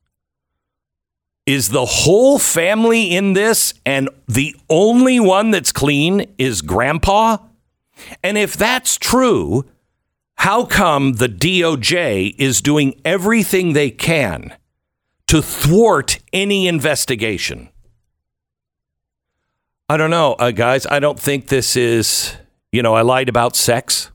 is 1.48 1.70
the 1.70 1.86
whole 1.86 2.38
family 2.38 3.16
in 3.16 3.32
this 3.32 3.72
and 3.86 4.10
the 4.28 4.54
only 4.68 5.18
one 5.18 5.50
that's 5.50 5.72
clean 5.72 6.26
is 6.36 6.60
grandpa? 6.60 7.38
And 8.22 8.36
if 8.36 8.54
that's 8.54 8.98
true, 8.98 9.64
how 10.34 10.66
come 10.66 11.14
the 11.14 11.26
DOJ 11.26 12.34
is 12.36 12.60
doing 12.60 13.00
everything 13.02 13.72
they 13.72 13.90
can 13.90 14.54
to 15.28 15.40
thwart 15.40 16.18
any 16.34 16.68
investigation? 16.68 17.70
I 19.88 19.96
don't 19.96 20.10
know, 20.10 20.34
uh, 20.34 20.50
guys. 20.50 20.86
I 20.86 20.98
don't 20.98 21.18
think 21.18 21.46
this 21.46 21.76
is, 21.76 22.36
you 22.72 22.82
know, 22.82 22.92
I 22.92 23.00
lied 23.00 23.30
about 23.30 23.56
sex. 23.56 24.10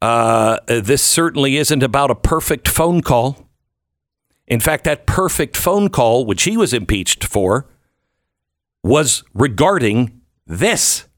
Uh, 0.00 0.56
this 0.68 1.02
certainly 1.02 1.58
isn't 1.58 1.82
about 1.82 2.10
a 2.10 2.14
perfect 2.14 2.66
phone 2.66 3.02
call. 3.02 3.43
In 4.46 4.60
fact, 4.60 4.84
that 4.84 5.06
perfect 5.06 5.56
phone 5.56 5.88
call, 5.88 6.26
which 6.26 6.42
he 6.42 6.56
was 6.56 6.72
impeached 6.72 7.24
for, 7.24 7.66
was 8.82 9.24
regarding 9.32 10.20
this. 10.46 11.08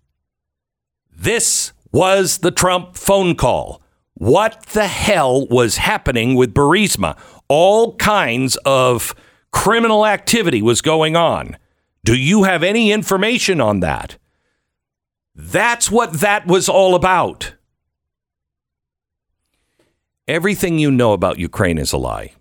This 1.15 1.73
was 1.93 2.39
the 2.39 2.53
Trump 2.53 2.97
phone 2.97 3.35
call. 3.35 3.83
What 4.15 4.63
the 4.67 4.87
hell 4.87 5.47
was 5.49 5.77
happening 5.79 6.35
with 6.37 6.55
Burisma? 6.55 7.19
All 7.49 7.97
kinds 7.97 8.57
of 8.65 9.15
criminal 9.51 10.07
activity 10.07 10.63
was 10.63 10.81
going 10.81 11.17
on. 11.17 11.57
Do 12.05 12.17
you 12.17 12.45
have 12.45 12.63
any 12.63 12.93
information 12.93 13.61
on 13.61 13.81
that? 13.81 14.17
That's 15.35 15.91
what 15.91 16.21
that 16.21 16.47
was 16.47 16.69
all 16.69 16.95
about. 16.95 17.55
Everything 20.29 20.79
you 20.79 20.91
know 20.91 21.13
about 21.13 21.39
Ukraine 21.39 21.79
is 21.79 21.93
a 21.93 21.99
lie. 21.99 22.33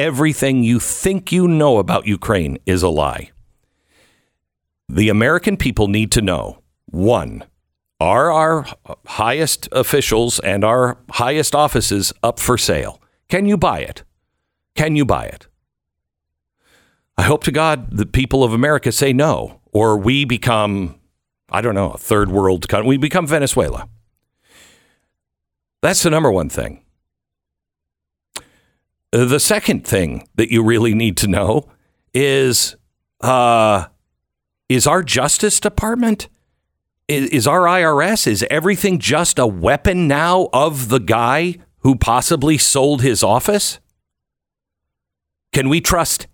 Everything 0.00 0.62
you 0.62 0.80
think 0.80 1.30
you 1.30 1.46
know 1.46 1.76
about 1.76 2.06
Ukraine 2.06 2.56
is 2.64 2.82
a 2.82 2.88
lie. 2.88 3.32
The 4.88 5.10
American 5.10 5.58
people 5.58 5.88
need 5.88 6.10
to 6.12 6.22
know 6.22 6.62
one, 6.86 7.44
are 8.00 8.32
our 8.32 8.64
highest 9.06 9.68
officials 9.72 10.38
and 10.38 10.64
our 10.64 10.96
highest 11.10 11.54
offices 11.54 12.14
up 12.22 12.40
for 12.40 12.56
sale? 12.56 12.98
Can 13.28 13.44
you 13.44 13.58
buy 13.58 13.80
it? 13.80 14.02
Can 14.74 14.96
you 14.96 15.04
buy 15.04 15.26
it? 15.26 15.48
I 17.18 17.24
hope 17.24 17.44
to 17.44 17.52
God 17.52 17.94
the 17.94 18.06
people 18.06 18.42
of 18.42 18.54
America 18.54 18.92
say 18.92 19.12
no, 19.12 19.60
or 19.70 19.98
we 19.98 20.24
become, 20.24 20.98
I 21.50 21.60
don't 21.60 21.74
know, 21.74 21.90
a 21.90 21.98
third 21.98 22.30
world 22.30 22.66
country. 22.70 22.88
We 22.88 22.96
become 22.96 23.26
Venezuela. 23.26 23.86
That's 25.82 26.02
the 26.02 26.08
number 26.08 26.32
one 26.32 26.48
thing. 26.48 26.82
The 29.12 29.40
second 29.40 29.84
thing 29.86 30.28
that 30.36 30.52
you 30.52 30.62
really 30.62 30.94
need 30.94 31.16
to 31.18 31.26
know 31.26 31.68
is 32.14 32.76
uh, 33.20 33.86
is 34.68 34.86
our 34.86 35.02
Justice 35.02 35.58
Department, 35.58 36.28
is, 37.08 37.28
is 37.30 37.46
our 37.46 37.62
IRS, 37.62 38.28
is 38.28 38.46
everything 38.48 39.00
just 39.00 39.38
a 39.38 39.46
weapon 39.46 40.06
now 40.06 40.48
of 40.52 40.88
the 40.88 41.00
guy 41.00 41.56
who 41.78 41.96
possibly 41.96 42.56
sold 42.56 43.02
his 43.02 43.24
office? 43.24 43.80
Can 45.52 45.68
we 45.68 45.80
trust 45.80 46.28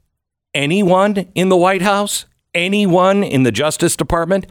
anyone 0.53 1.31
in 1.35 1.49
the 1.49 1.57
White 1.57 1.83
House? 1.83 2.27
Anyone 2.53 3.25
in 3.25 3.43
the 3.43 3.53
Justice 3.53 3.97
Department? 3.97 4.47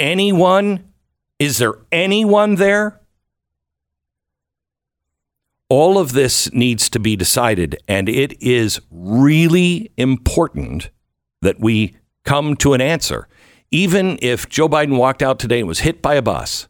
Anyone? 0.00 0.92
Is 1.38 1.58
there 1.58 1.74
anyone 1.92 2.54
there? 2.54 3.00
All 5.68 5.98
of 5.98 6.12
this 6.12 6.52
needs 6.52 6.88
to 6.90 7.00
be 7.00 7.16
decided, 7.16 7.76
and 7.88 8.08
it 8.08 8.40
is 8.40 8.80
really 8.90 9.90
important 9.96 10.90
that 11.42 11.58
we 11.58 11.96
come 12.24 12.56
to 12.56 12.72
an 12.72 12.80
answer. 12.80 13.26
Even 13.72 14.18
if 14.22 14.48
Joe 14.48 14.68
Biden 14.68 14.96
walked 14.96 15.22
out 15.22 15.40
today 15.40 15.58
and 15.58 15.68
was 15.68 15.80
hit 15.80 16.00
by 16.00 16.14
a 16.14 16.22
bus, 16.22 16.68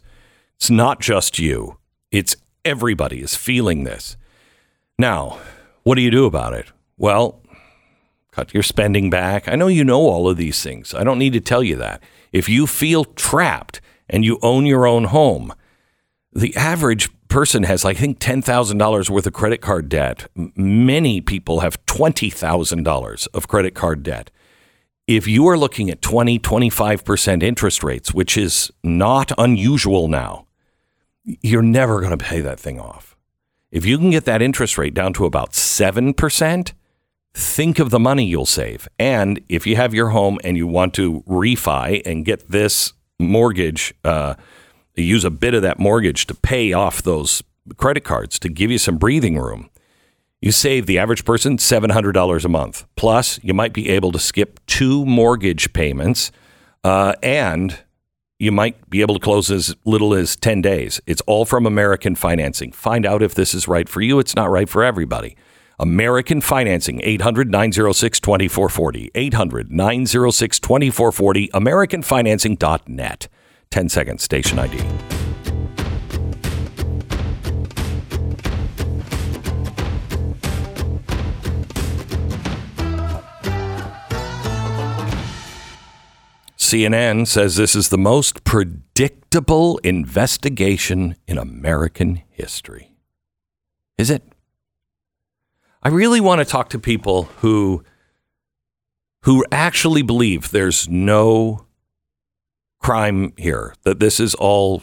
It's 0.56 0.70
not 0.70 1.00
just 1.00 1.38
you, 1.38 1.78
it's 2.10 2.36
everybody 2.64 3.20
is 3.20 3.36
feeling 3.36 3.84
this. 3.84 4.16
Now, 4.98 5.38
what 5.82 5.96
do 5.96 6.00
you 6.02 6.10
do 6.10 6.26
about 6.26 6.52
it? 6.52 6.66
Well, 6.96 7.42
cut 8.30 8.54
your 8.54 8.62
spending 8.62 9.10
back. 9.10 9.48
I 9.48 9.56
know 9.56 9.66
you 9.68 9.84
know 9.84 10.00
all 10.00 10.28
of 10.28 10.36
these 10.36 10.62
things. 10.62 10.94
I 10.94 11.04
don't 11.04 11.18
need 11.18 11.32
to 11.32 11.40
tell 11.40 11.62
you 11.62 11.76
that. 11.76 12.02
If 12.32 12.48
you 12.48 12.66
feel 12.66 13.04
trapped 13.04 13.80
and 14.08 14.24
you 14.24 14.38
own 14.42 14.66
your 14.66 14.86
own 14.86 15.04
home, 15.04 15.52
the 16.32 16.54
average 16.56 17.10
person 17.28 17.62
has, 17.64 17.84
I 17.84 17.94
think, 17.94 18.18
$10,000 18.18 19.10
worth 19.10 19.26
of 19.26 19.32
credit 19.32 19.60
card 19.60 19.88
debt. 19.88 20.26
Many 20.34 21.20
people 21.20 21.60
have 21.60 21.84
$20,000 21.86 23.28
of 23.34 23.48
credit 23.48 23.74
card 23.74 24.02
debt. 24.02 24.30
If 25.06 25.26
you 25.26 25.48
are 25.48 25.58
looking 25.58 25.90
at 25.90 26.00
20, 26.00 26.38
25% 26.38 27.42
interest 27.42 27.82
rates, 27.82 28.14
which 28.14 28.36
is 28.36 28.70
not 28.84 29.32
unusual 29.36 30.06
now, 30.06 30.46
you're 31.24 31.62
never 31.62 32.00
going 32.00 32.16
to 32.16 32.24
pay 32.24 32.40
that 32.40 32.60
thing 32.60 32.78
off. 32.78 33.16
If 33.70 33.84
you 33.84 33.98
can 33.98 34.10
get 34.10 34.26
that 34.26 34.42
interest 34.42 34.78
rate 34.78 34.94
down 34.94 35.12
to 35.14 35.24
about 35.24 35.52
7%, 35.52 36.72
think 37.34 37.78
of 37.78 37.90
the 37.90 37.98
money 37.98 38.24
you'll 38.24 38.46
save. 38.46 38.86
And 38.98 39.40
if 39.48 39.66
you 39.66 39.76
have 39.76 39.94
your 39.94 40.10
home 40.10 40.38
and 40.44 40.56
you 40.56 40.66
want 40.66 40.94
to 40.94 41.22
refi 41.22 42.02
and 42.04 42.24
get 42.24 42.50
this 42.50 42.92
mortgage, 43.18 43.94
uh, 44.04 44.34
use 44.94 45.24
a 45.24 45.30
bit 45.30 45.54
of 45.54 45.62
that 45.62 45.78
mortgage 45.78 46.26
to 46.26 46.34
pay 46.34 46.72
off 46.72 47.02
those 47.02 47.42
credit 47.76 48.04
cards 48.04 48.38
to 48.40 48.48
give 48.48 48.70
you 48.70 48.78
some 48.78 48.98
breathing 48.98 49.38
room. 49.38 49.70
You 50.42 50.50
save 50.50 50.86
the 50.86 50.98
average 50.98 51.24
person 51.24 51.56
$700 51.56 52.44
a 52.44 52.48
month. 52.48 52.84
Plus, 52.96 53.38
you 53.44 53.54
might 53.54 53.72
be 53.72 53.88
able 53.88 54.10
to 54.10 54.18
skip 54.18 54.58
two 54.66 55.06
mortgage 55.06 55.72
payments 55.72 56.32
uh, 56.82 57.14
and 57.22 57.78
you 58.40 58.50
might 58.50 58.90
be 58.90 59.02
able 59.02 59.14
to 59.14 59.20
close 59.20 59.52
as 59.52 59.76
little 59.84 60.12
as 60.12 60.34
10 60.34 60.60
days. 60.60 61.00
It's 61.06 61.20
all 61.28 61.44
from 61.44 61.64
American 61.64 62.16
Financing. 62.16 62.72
Find 62.72 63.06
out 63.06 63.22
if 63.22 63.36
this 63.36 63.54
is 63.54 63.68
right 63.68 63.88
for 63.88 64.00
you. 64.00 64.18
It's 64.18 64.34
not 64.34 64.50
right 64.50 64.68
for 64.68 64.82
everybody. 64.82 65.36
American 65.78 66.40
Financing, 66.40 67.00
800 67.04 67.48
906 67.48 68.18
2440. 68.18 69.12
800 69.14 69.70
906 69.70 70.58
2440. 70.58 71.48
AmericanFinancing.net. 71.54 73.28
10 73.70 73.88
seconds, 73.88 74.24
station 74.24 74.58
ID. 74.58 75.31
CNN 86.72 87.26
says 87.26 87.56
this 87.56 87.76
is 87.76 87.90
the 87.90 87.98
most 87.98 88.44
predictable 88.44 89.76
investigation 89.84 91.16
in 91.28 91.36
American 91.36 92.22
history. 92.30 92.94
Is 93.98 94.08
it? 94.08 94.22
I 95.82 95.90
really 95.90 96.18
want 96.18 96.38
to 96.38 96.46
talk 96.46 96.70
to 96.70 96.78
people 96.78 97.24
who 97.40 97.84
who 99.24 99.44
actually 99.52 100.00
believe 100.00 100.50
there's 100.50 100.88
no 100.88 101.66
crime 102.80 103.34
here, 103.36 103.74
that 103.82 104.00
this 104.00 104.18
is 104.18 104.34
all 104.36 104.82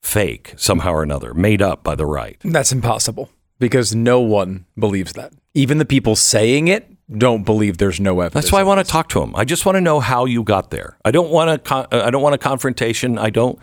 fake 0.00 0.54
somehow 0.56 0.92
or 0.92 1.02
another, 1.02 1.34
made 1.34 1.60
up 1.60 1.82
by 1.82 1.96
the 1.96 2.06
right. 2.06 2.38
That's 2.44 2.70
impossible 2.70 3.28
because 3.58 3.92
no 3.92 4.20
one 4.20 4.66
believes 4.78 5.14
that. 5.14 5.32
Even 5.52 5.78
the 5.78 5.84
people 5.84 6.14
saying 6.14 6.68
it 6.68 6.88
don't 7.16 7.44
believe 7.44 7.78
there's 7.78 8.00
no 8.00 8.20
evidence. 8.20 8.44
That's 8.44 8.52
why 8.52 8.60
I 8.60 8.64
want 8.64 8.84
to 8.84 8.90
talk 8.90 9.08
to 9.10 9.22
him. 9.22 9.34
I 9.34 9.44
just 9.44 9.64
want 9.64 9.76
to 9.76 9.80
know 9.80 10.00
how 10.00 10.24
you 10.24 10.42
got 10.42 10.70
there. 10.70 10.98
I 11.04 11.10
don't 11.10 11.30
want 11.30 11.50
a 11.50 11.58
con- 11.58 11.86
uh, 11.90 12.02
I 12.04 12.10
don't 12.10 12.22
want 12.22 12.34
a 12.34 12.38
confrontation. 12.38 13.18
I 13.18 13.30
don't 13.30 13.58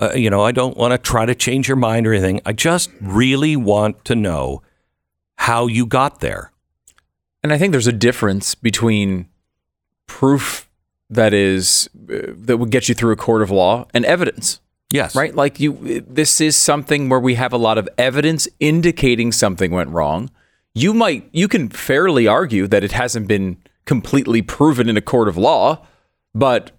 uh, 0.00 0.12
you 0.14 0.30
know, 0.30 0.42
I 0.42 0.52
don't 0.52 0.76
want 0.76 0.92
to 0.92 0.98
try 0.98 1.26
to 1.26 1.34
change 1.34 1.68
your 1.68 1.76
mind 1.76 2.06
or 2.06 2.12
anything. 2.12 2.40
I 2.44 2.52
just 2.52 2.90
really 3.00 3.54
want 3.56 4.04
to 4.06 4.16
know 4.16 4.62
how 5.36 5.66
you 5.68 5.86
got 5.86 6.20
there. 6.20 6.50
And 7.42 7.52
I 7.52 7.58
think 7.58 7.72
there's 7.72 7.86
a 7.86 7.92
difference 7.92 8.54
between 8.54 9.28
proof 10.06 10.68
that 11.08 11.32
is 11.32 11.88
uh, 12.10 12.32
that 12.34 12.58
would 12.58 12.70
get 12.70 12.88
you 12.88 12.94
through 12.94 13.12
a 13.12 13.16
court 13.16 13.42
of 13.42 13.50
law 13.50 13.86
and 13.94 14.04
evidence. 14.04 14.60
Yes. 14.90 15.14
Right? 15.14 15.34
Like 15.34 15.60
you 15.60 16.04
this 16.06 16.40
is 16.40 16.56
something 16.56 17.08
where 17.08 17.20
we 17.20 17.34
have 17.34 17.52
a 17.52 17.56
lot 17.56 17.78
of 17.78 17.88
evidence 17.96 18.48
indicating 18.60 19.30
something 19.32 19.70
went 19.70 19.90
wrong. 19.90 20.30
You 20.74 20.94
might 20.94 21.28
you 21.32 21.48
can 21.48 21.68
fairly 21.68 22.26
argue 22.26 22.66
that 22.66 22.82
it 22.82 22.92
hasn't 22.92 23.28
been 23.28 23.58
completely 23.84 24.42
proven 24.42 24.88
in 24.88 24.96
a 24.96 25.02
court 25.02 25.28
of 25.28 25.36
law, 25.36 25.86
but 26.34 26.70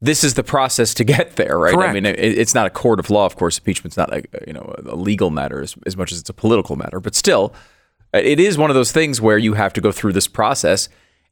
this 0.00 0.24
is 0.24 0.34
the 0.34 0.42
process 0.42 0.94
to 0.94 1.04
get 1.04 1.36
there, 1.36 1.58
right? 1.58 1.76
I 1.76 1.92
mean, 1.92 2.04
it, 2.04 2.18
it's 2.18 2.54
not 2.54 2.66
a 2.66 2.70
court 2.70 2.98
of 2.98 3.08
law, 3.08 3.24
of 3.24 3.36
course. 3.36 3.58
Impeachment's 3.58 3.96
not 3.96 4.12
a 4.12 4.22
you 4.46 4.52
know 4.52 4.74
a 4.84 4.96
legal 4.96 5.30
matter 5.30 5.62
as, 5.62 5.76
as 5.86 5.96
much 5.96 6.12
as 6.12 6.18
it's 6.18 6.30
a 6.30 6.34
political 6.34 6.76
matter, 6.76 6.98
but 7.00 7.14
still, 7.14 7.54
it 8.12 8.40
is 8.40 8.58
one 8.58 8.70
of 8.70 8.74
those 8.74 8.92
things 8.92 9.20
where 9.20 9.38
you 9.38 9.54
have 9.54 9.72
to 9.74 9.80
go 9.80 9.92
through 9.92 10.12
this 10.12 10.28
process. 10.28 10.88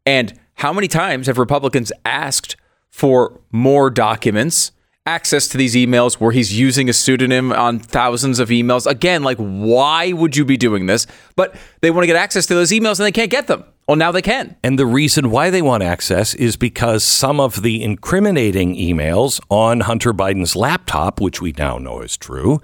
And 0.07 0.38
how 0.55 0.72
many 0.72 0.88
times 0.88 1.26
have 1.26 1.38
Republicans 1.38 1.92
asked 2.05 2.57
for 2.88 3.40
more 3.53 3.90
documents, 3.90 4.72
access 5.07 5.49
to 5.49 5.59
these 5.59 5.75
emails 5.75 6.15
where 6.15 6.33
he's 6.33 6.59
using 6.59 6.89
a 6.89 6.93
pseudonym 6.93 7.53
on 7.53 7.79
thousands 7.79 8.39
of 8.39 8.49
emails? 8.51 8.87
Again, 8.87 9.23
like, 9.23 9.39
why 9.39 10.13
would 10.13 10.37
you 10.37 10.45
be 10.45 10.57
doing 10.57 10.87
this? 10.87 11.07
But 11.37 11.57
they 11.81 11.91
want 11.91 12.03
to 12.03 12.07
get 12.07 12.17
access 12.17 12.47
to 12.47 12.55
those 12.55 12.71
emails 12.71 12.99
and 12.99 13.07
they 13.07 13.13
can't 13.13 13.31
get 13.31 13.47
them. 13.47 13.65
Well, 13.89 13.97
now 13.97 14.13
they 14.13 14.23
can. 14.23 14.57
And 14.63 14.79
the 14.79 14.87
reason 14.87 15.31
why 15.31 15.51
they 15.51 15.63
want 15.63 15.83
access 15.83 16.35
is 16.35 16.57
because 16.57 17.03
some 17.03 17.41
of 17.41 17.63
the 17.63 17.83
incriminating 17.83 18.77
emails 18.77 19.41
on 19.51 19.81
Hunter 19.81 20.13
Biden's 20.13 20.55
laptop, 20.55 21.21
which 21.21 21.41
we 21.41 21.53
now 21.59 21.79
know 21.79 22.01
is 22.01 22.17
true, 22.17 22.61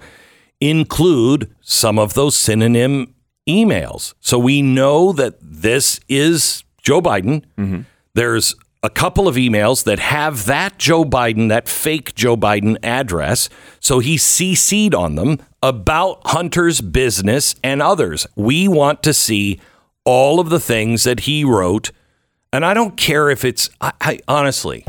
include 0.61 1.53
some 1.59 1.99
of 1.99 2.13
those 2.13 2.35
synonym 2.35 3.13
emails. 3.47 4.13
So 4.21 4.39
we 4.39 4.61
know 4.61 5.11
that 5.13 5.35
this 5.41 5.99
is 6.07 6.63
Joe 6.81 7.01
Biden. 7.01 7.43
Mm-hmm. 7.57 7.81
There's 8.13 8.55
a 8.83 8.89
couple 8.89 9.27
of 9.27 9.35
emails 9.35 9.83
that 9.85 9.99
have 9.99 10.45
that 10.45 10.77
Joe 10.77 11.03
Biden, 11.03 11.49
that 11.49 11.67
fake 11.67 12.13
Joe 12.15 12.37
Biden 12.37 12.77
address. 12.83 13.49
So 13.79 13.99
he 13.99 14.15
CC'd 14.15 14.93
on 14.93 15.15
them 15.15 15.39
about 15.63 16.21
Hunter's 16.25 16.81
business 16.81 17.55
and 17.63 17.81
others. 17.81 18.27
We 18.35 18.67
want 18.67 19.03
to 19.03 19.13
see 19.13 19.59
all 20.05 20.39
of 20.39 20.49
the 20.49 20.59
things 20.59 21.03
that 21.03 21.21
he 21.21 21.43
wrote. 21.43 21.91
And 22.53 22.63
I 22.65 22.73
don't 22.73 22.95
care 22.95 23.29
if 23.29 23.43
it's, 23.43 23.69
I, 23.81 23.91
I 23.99 24.19
honestly, 24.27 24.85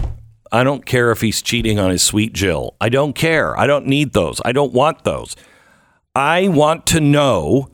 I 0.52 0.64
don't 0.64 0.86
care 0.86 1.10
if 1.10 1.20
he's 1.20 1.42
cheating 1.42 1.78
on 1.78 1.90
his 1.90 2.02
sweet 2.02 2.32
Jill. 2.32 2.76
I 2.80 2.88
don't 2.88 3.14
care. 3.14 3.58
I 3.58 3.66
don't 3.66 3.86
need 3.86 4.12
those. 4.12 4.40
I 4.44 4.52
don't 4.52 4.72
want 4.72 5.04
those. 5.04 5.34
I 6.14 6.48
want 6.48 6.86
to 6.86 7.00
know 7.00 7.70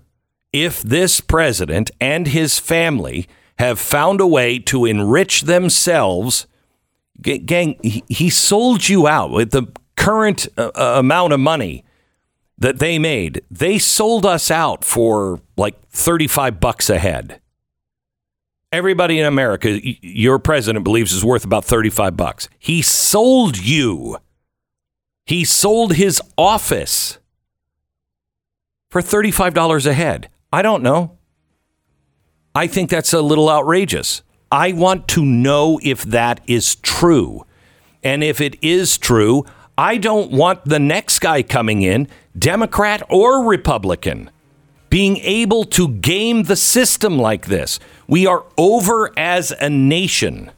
if 0.52 0.82
this 0.82 1.20
president 1.20 1.90
and 2.00 2.28
his 2.28 2.58
family 2.58 3.26
have 3.58 3.78
found 3.78 4.20
a 4.20 4.26
way 4.26 4.58
to 4.58 4.84
enrich 4.84 5.42
themselves. 5.42 6.46
G- 7.20 7.38
Gang, 7.38 7.78
he, 7.82 8.02
he 8.08 8.30
sold 8.30 8.88
you 8.88 9.06
out 9.06 9.30
with 9.30 9.50
the 9.50 9.66
current 9.96 10.48
uh, 10.56 10.70
uh, 10.74 10.94
amount 10.98 11.32
of 11.32 11.40
money 11.40 11.84
that 12.58 12.78
they 12.78 12.98
made. 12.98 13.42
They 13.50 13.78
sold 13.78 14.26
us 14.26 14.50
out 14.50 14.84
for 14.84 15.40
like 15.56 15.80
35 15.90 16.60
bucks 16.60 16.90
a 16.90 16.98
head. 16.98 17.40
Everybody 18.72 19.20
in 19.20 19.26
America, 19.26 19.68
y- 19.68 19.98
your 20.02 20.38
president 20.40 20.84
believes 20.84 21.12
is 21.12 21.24
worth 21.24 21.44
about 21.44 21.64
35 21.64 22.16
bucks. 22.16 22.48
He 22.58 22.82
sold 22.82 23.56
you. 23.58 24.18
He 25.26 25.44
sold 25.44 25.94
his 25.94 26.20
office 26.36 27.18
for 28.90 29.00
$35 29.00 29.86
a 29.86 29.92
head. 29.94 30.28
I 30.52 30.62
don't 30.62 30.82
know. 30.82 31.13
I 32.54 32.68
think 32.68 32.88
that's 32.88 33.12
a 33.12 33.20
little 33.20 33.50
outrageous. 33.50 34.22
I 34.52 34.72
want 34.72 35.08
to 35.08 35.24
know 35.24 35.80
if 35.82 36.04
that 36.04 36.40
is 36.46 36.76
true. 36.76 37.44
And 38.04 38.22
if 38.22 38.40
it 38.40 38.56
is 38.62 38.96
true, 38.96 39.44
I 39.76 39.96
don't 39.96 40.30
want 40.30 40.64
the 40.64 40.78
next 40.78 41.18
guy 41.18 41.42
coming 41.42 41.82
in, 41.82 42.06
Democrat 42.38 43.02
or 43.10 43.44
Republican, 43.44 44.30
being 44.88 45.16
able 45.16 45.64
to 45.64 45.88
game 45.88 46.44
the 46.44 46.54
system 46.54 47.18
like 47.18 47.46
this. 47.46 47.80
We 48.06 48.24
are 48.26 48.44
over 48.56 49.10
as 49.18 49.50
a 49.50 49.68
nation. 49.68 50.52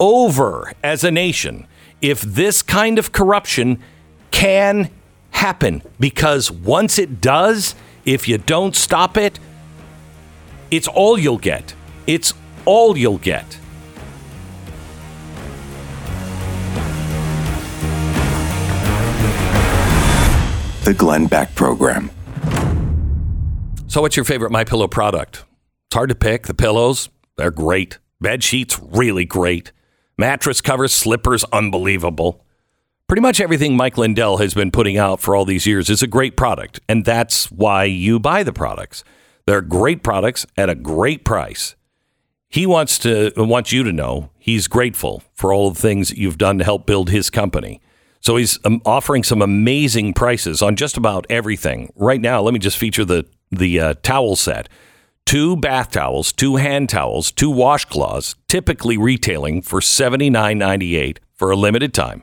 Over 0.00 0.72
as 0.82 1.04
a 1.04 1.10
nation. 1.10 1.66
If 2.00 2.22
this 2.22 2.62
kind 2.62 2.98
of 2.98 3.12
corruption 3.12 3.82
can 4.30 4.90
happen, 5.32 5.82
because 6.00 6.50
once 6.50 6.98
it 6.98 7.20
does, 7.20 7.74
if 8.06 8.26
you 8.26 8.38
don't 8.38 8.74
stop 8.74 9.18
it, 9.18 9.38
it's 10.72 10.88
all 10.88 11.18
you'll 11.18 11.38
get. 11.38 11.74
It's 12.06 12.32
all 12.64 12.96
you'll 12.96 13.18
get. 13.18 13.58
The 20.84 20.94
Glenn 20.94 21.26
Beck 21.26 21.54
Program. 21.54 22.10
So, 23.86 24.00
what's 24.00 24.16
your 24.16 24.24
favorite 24.24 24.50
My 24.50 24.64
Pillow 24.64 24.88
product? 24.88 25.44
It's 25.88 25.94
hard 25.94 26.08
to 26.08 26.14
pick. 26.14 26.46
The 26.46 26.54
pillows, 26.54 27.10
they're 27.36 27.50
great. 27.50 27.98
Bed 28.20 28.42
sheets, 28.42 28.80
really 28.82 29.26
great. 29.26 29.72
Mattress 30.16 30.62
covers, 30.62 30.92
slippers, 30.94 31.44
unbelievable. 31.52 32.44
Pretty 33.06 33.20
much 33.20 33.42
everything 33.42 33.76
Mike 33.76 33.98
Lindell 33.98 34.38
has 34.38 34.54
been 34.54 34.70
putting 34.70 34.96
out 34.96 35.20
for 35.20 35.36
all 35.36 35.44
these 35.44 35.66
years 35.66 35.90
is 35.90 36.02
a 36.02 36.06
great 36.06 36.34
product, 36.34 36.80
and 36.88 37.04
that's 37.04 37.50
why 37.50 37.84
you 37.84 38.18
buy 38.18 38.42
the 38.42 38.52
products. 38.54 39.04
They're 39.46 39.60
great 39.60 40.02
products 40.02 40.46
at 40.56 40.68
a 40.68 40.74
great 40.74 41.24
price. 41.24 41.74
He 42.48 42.66
wants 42.66 42.98
to 42.98 43.32
wants 43.36 43.72
you 43.72 43.82
to 43.82 43.92
know 43.92 44.30
he's 44.38 44.68
grateful 44.68 45.22
for 45.34 45.52
all 45.52 45.70
the 45.70 45.80
things 45.80 46.10
you've 46.10 46.38
done 46.38 46.58
to 46.58 46.64
help 46.64 46.86
build 46.86 47.10
his 47.10 47.30
company. 47.30 47.80
So 48.20 48.36
he's 48.36 48.58
um, 48.64 48.80
offering 48.84 49.24
some 49.24 49.42
amazing 49.42 50.12
prices 50.12 50.62
on 50.62 50.76
just 50.76 50.96
about 50.96 51.26
everything. 51.28 51.92
Right 51.96 52.20
now, 52.20 52.40
let 52.40 52.52
me 52.52 52.60
just 52.60 52.76
feature 52.76 53.04
the 53.04 53.26
the 53.50 53.80
uh, 53.80 53.94
towel 54.02 54.36
set. 54.36 54.68
Two 55.24 55.56
bath 55.56 55.92
towels, 55.92 56.32
two 56.32 56.56
hand 56.56 56.88
towels, 56.88 57.32
two 57.32 57.50
washcloths, 57.50 58.34
typically 58.48 58.98
retailing 58.98 59.62
for 59.62 59.80
$79.98 59.80 61.18
for 61.32 61.50
a 61.50 61.56
limited 61.56 61.94
time. 61.94 62.22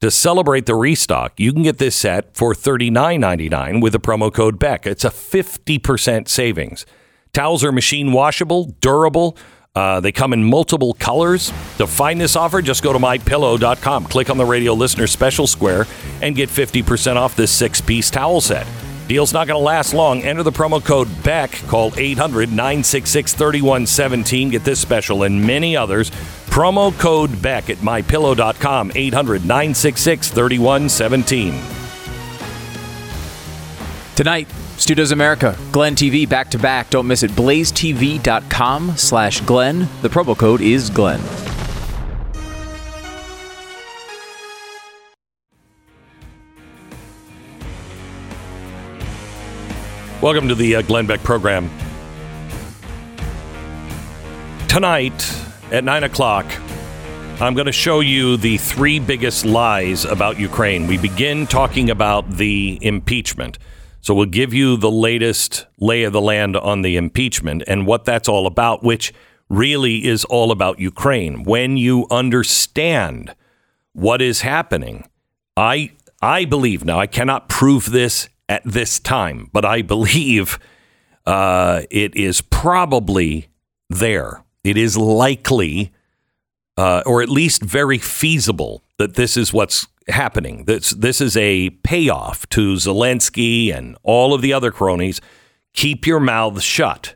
To 0.00 0.12
celebrate 0.12 0.66
the 0.66 0.76
restock, 0.76 1.40
you 1.40 1.52
can 1.52 1.64
get 1.64 1.78
this 1.78 1.96
set 1.96 2.36
for 2.36 2.54
$39.99 2.54 3.82
with 3.82 3.92
the 3.92 3.98
promo 3.98 4.32
code 4.32 4.56
BECK. 4.56 4.86
It's 4.86 5.04
a 5.04 5.10
50% 5.10 6.28
savings. 6.28 6.86
Towels 7.32 7.64
are 7.64 7.72
machine 7.72 8.12
washable, 8.12 8.76
durable. 8.80 9.36
Uh, 9.74 9.98
they 9.98 10.12
come 10.12 10.32
in 10.32 10.44
multiple 10.44 10.94
colors. 10.94 11.48
To 11.78 11.86
find 11.88 12.20
this 12.20 12.36
offer, 12.36 12.62
just 12.62 12.84
go 12.84 12.92
to 12.92 12.98
mypillow.com. 13.00 14.04
Click 14.04 14.30
on 14.30 14.38
the 14.38 14.44
radio 14.44 14.72
listener 14.72 15.08
special 15.08 15.48
square 15.48 15.84
and 16.22 16.36
get 16.36 16.48
50% 16.48 17.16
off 17.16 17.34
this 17.34 17.50
six 17.50 17.80
piece 17.80 18.08
towel 18.08 18.40
set. 18.40 18.68
Deal's 19.08 19.32
not 19.32 19.46
going 19.46 19.58
to 19.58 19.64
last 19.64 19.94
long. 19.94 20.22
Enter 20.22 20.42
the 20.42 20.52
promo 20.52 20.84
code 20.84 21.08
BECK. 21.24 21.50
Call 21.66 21.92
800 21.96 22.50
966 22.50 23.32
3117. 23.32 24.50
Get 24.50 24.64
this 24.64 24.78
special 24.78 25.22
and 25.22 25.44
many 25.44 25.76
others. 25.76 26.10
Promo 26.50 26.96
code 26.98 27.40
BECK 27.40 27.70
at 27.70 27.76
mypillow.com. 27.78 28.92
800 28.94 29.42
966 29.42 30.28
3117. 30.28 31.60
Tonight, 34.14 34.48
Studios 34.76 35.12
America, 35.12 35.56
Glenn 35.72 35.94
TV 35.94 36.28
back 36.28 36.50
to 36.50 36.58
back. 36.58 36.90
Don't 36.90 37.06
miss 37.06 37.22
it. 37.22 37.30
BlazeTV.com 37.30 38.96
slash 38.96 39.40
Glenn. 39.42 39.88
The 40.02 40.08
promo 40.08 40.36
code 40.36 40.60
is 40.60 40.90
Glenn. 40.90 41.20
Welcome 50.20 50.48
to 50.48 50.56
the 50.56 50.74
uh, 50.74 50.82
Glenn 50.82 51.06
Beck 51.06 51.22
program. 51.22 51.70
Tonight 54.66 55.14
at 55.70 55.84
9 55.84 56.02
o'clock, 56.02 56.44
I'm 57.40 57.54
going 57.54 57.66
to 57.66 57.72
show 57.72 58.00
you 58.00 58.36
the 58.36 58.56
three 58.56 58.98
biggest 58.98 59.44
lies 59.44 60.04
about 60.04 60.40
Ukraine. 60.40 60.88
We 60.88 60.98
begin 60.98 61.46
talking 61.46 61.88
about 61.88 62.28
the 62.32 62.80
impeachment. 62.82 63.60
So 64.00 64.12
we'll 64.12 64.26
give 64.26 64.52
you 64.52 64.76
the 64.76 64.90
latest 64.90 65.66
lay 65.78 66.02
of 66.02 66.12
the 66.12 66.20
land 66.20 66.56
on 66.56 66.82
the 66.82 66.96
impeachment 66.96 67.62
and 67.68 67.86
what 67.86 68.04
that's 68.04 68.28
all 68.28 68.48
about, 68.48 68.82
which 68.82 69.14
really 69.48 70.04
is 70.04 70.24
all 70.24 70.50
about 70.50 70.80
Ukraine. 70.80 71.44
When 71.44 71.76
you 71.76 72.08
understand 72.10 73.36
what 73.92 74.20
is 74.20 74.40
happening, 74.40 75.08
I 75.56 75.92
I 76.20 76.44
believe 76.44 76.84
now 76.84 76.98
I 76.98 77.06
cannot 77.06 77.48
prove 77.48 77.92
this 77.92 78.28
at 78.48 78.62
this 78.64 78.98
time, 78.98 79.50
but 79.52 79.64
I 79.64 79.82
believe 79.82 80.58
uh, 81.26 81.82
it 81.90 82.16
is 82.16 82.40
probably 82.40 83.48
there. 83.90 84.42
It 84.64 84.76
is 84.76 84.96
likely, 84.96 85.92
uh, 86.76 87.02
or 87.06 87.22
at 87.22 87.28
least 87.28 87.62
very 87.62 87.98
feasible, 87.98 88.82
that 88.98 89.14
this 89.14 89.36
is 89.36 89.52
what's 89.52 89.86
happening. 90.08 90.64
This 90.64 90.90
this 90.90 91.20
is 91.20 91.36
a 91.36 91.70
payoff 91.70 92.48
to 92.50 92.74
Zelensky 92.74 93.74
and 93.74 93.96
all 94.02 94.34
of 94.34 94.42
the 94.42 94.52
other 94.52 94.70
cronies. 94.70 95.20
Keep 95.74 96.06
your 96.06 96.20
mouths 96.20 96.62
shut. 96.62 97.14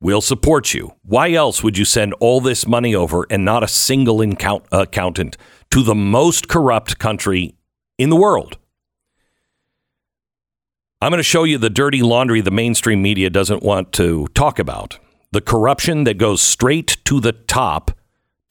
We'll 0.00 0.20
support 0.20 0.74
you. 0.74 0.94
Why 1.02 1.32
else 1.32 1.62
would 1.62 1.78
you 1.78 1.84
send 1.84 2.12
all 2.14 2.40
this 2.40 2.66
money 2.66 2.94
over 2.94 3.26
and 3.30 3.44
not 3.44 3.62
a 3.62 3.68
single 3.68 4.20
incount- 4.20 4.66
accountant 4.70 5.36
to 5.70 5.82
the 5.82 5.94
most 5.94 6.48
corrupt 6.48 6.98
country 6.98 7.54
in 7.96 8.10
the 8.10 8.16
world? 8.16 8.58
I'm 11.00 11.10
going 11.10 11.18
to 11.18 11.22
show 11.22 11.44
you 11.44 11.58
the 11.58 11.70
dirty 11.70 12.02
laundry 12.02 12.40
the 12.40 12.50
mainstream 12.50 13.02
media 13.02 13.30
doesn't 13.30 13.62
want 13.62 13.92
to 13.92 14.26
talk 14.28 14.58
about. 14.58 14.98
The 15.32 15.40
corruption 15.40 16.04
that 16.04 16.18
goes 16.18 16.40
straight 16.40 16.96
to 17.04 17.20
the 17.20 17.32
top 17.32 17.90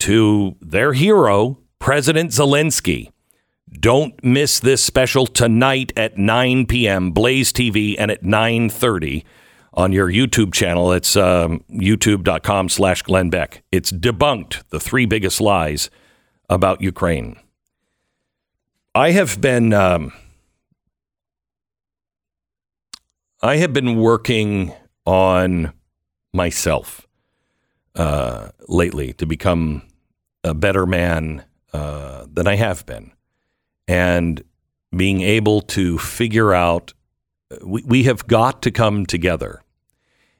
to 0.00 0.56
their 0.60 0.92
hero, 0.92 1.58
President 1.78 2.30
Zelensky. 2.30 3.10
Don't 3.80 4.22
miss 4.22 4.60
this 4.60 4.82
special 4.82 5.26
tonight 5.26 5.92
at 5.96 6.16
9 6.16 6.66
p.m. 6.66 7.10
Blaze 7.10 7.52
TV 7.52 7.96
and 7.98 8.10
at 8.10 8.22
9:30 8.22 9.24
on 9.72 9.92
your 9.92 10.08
YouTube 10.08 10.52
channel. 10.52 10.92
It's 10.92 11.16
um, 11.16 11.64
youtube.com 11.70 12.68
slash 12.68 13.02
Glenn 13.02 13.30
Beck. 13.30 13.62
It's 13.72 13.90
debunked 13.90 14.62
the 14.68 14.78
three 14.78 15.06
biggest 15.06 15.40
lies 15.40 15.90
about 16.48 16.80
Ukraine. 16.80 17.36
I 18.94 19.10
have 19.10 19.40
been 19.40 19.72
um, 19.72 20.12
I 23.44 23.58
have 23.58 23.74
been 23.74 23.96
working 23.96 24.72
on 25.04 25.74
myself 26.32 27.06
uh, 27.94 28.48
lately 28.68 29.12
to 29.12 29.26
become 29.26 29.82
a 30.42 30.54
better 30.54 30.86
man 30.86 31.44
uh, 31.70 32.24
than 32.32 32.48
I 32.48 32.54
have 32.54 32.86
been, 32.86 33.12
and 33.86 34.42
being 34.96 35.20
able 35.20 35.60
to 35.60 35.98
figure 35.98 36.54
out 36.54 36.94
we, 37.62 37.82
we 37.82 38.04
have 38.04 38.26
got 38.26 38.62
to 38.62 38.70
come 38.70 39.04
together. 39.04 39.60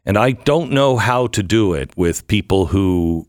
And 0.07 0.17
I 0.17 0.33
don't 0.33 0.73
know 0.73 0.97
how 0.97 1.27
to 1.27 1.43
do 1.43 1.75
it 1.75 1.95
with 1.99 2.27
people 2.27 2.67
who, 2.67 3.29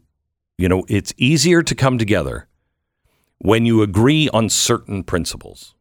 you 0.58 0.70
know, 0.70 0.86
it's 0.88 1.14
easier 1.18 1.62
to 1.64 1.76
come 1.76 1.98
together 1.98 2.48
when 3.40 3.66
you 3.66 3.82
agree 3.82 4.30
on 4.30 4.48
certain 4.48 5.04
principles. 5.04 5.75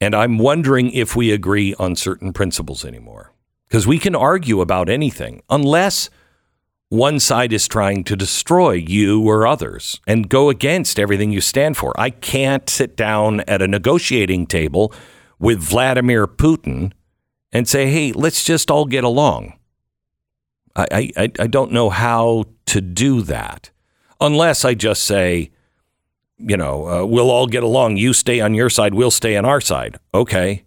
And 0.00 0.14
I'm 0.14 0.38
wondering 0.38 0.90
if 0.92 1.16
we 1.16 1.32
agree 1.32 1.74
on 1.74 1.96
certain 1.96 2.32
principles 2.32 2.84
anymore. 2.84 3.32
Because 3.68 3.86
we 3.86 3.98
can 3.98 4.14
argue 4.14 4.60
about 4.60 4.88
anything 4.88 5.42
unless 5.50 6.08
one 6.88 7.20
side 7.20 7.52
is 7.52 7.68
trying 7.68 8.02
to 8.04 8.16
destroy 8.16 8.72
you 8.72 9.22
or 9.28 9.46
others 9.46 10.00
and 10.06 10.28
go 10.28 10.48
against 10.48 10.98
everything 10.98 11.30
you 11.30 11.40
stand 11.40 11.76
for. 11.76 11.92
I 12.00 12.10
can't 12.10 12.68
sit 12.70 12.96
down 12.96 13.40
at 13.40 13.60
a 13.60 13.68
negotiating 13.68 14.46
table 14.46 14.92
with 15.38 15.60
Vladimir 15.60 16.26
Putin 16.26 16.92
and 17.52 17.68
say, 17.68 17.90
hey, 17.90 18.12
let's 18.12 18.42
just 18.42 18.70
all 18.70 18.86
get 18.86 19.04
along. 19.04 19.58
I, 20.76 21.10
I, 21.16 21.32
I 21.38 21.46
don't 21.46 21.72
know 21.72 21.90
how 21.90 22.44
to 22.66 22.80
do 22.80 23.22
that 23.22 23.70
unless 24.20 24.64
I 24.64 24.74
just 24.74 25.04
say, 25.04 25.50
you 26.38 26.56
know, 26.56 26.88
uh, 26.88 27.04
we'll 27.04 27.30
all 27.30 27.46
get 27.46 27.62
along. 27.62 27.96
You 27.96 28.12
stay 28.12 28.40
on 28.40 28.54
your 28.54 28.70
side, 28.70 28.94
we'll 28.94 29.10
stay 29.10 29.36
on 29.36 29.44
our 29.44 29.60
side. 29.60 29.98
Okay. 30.14 30.64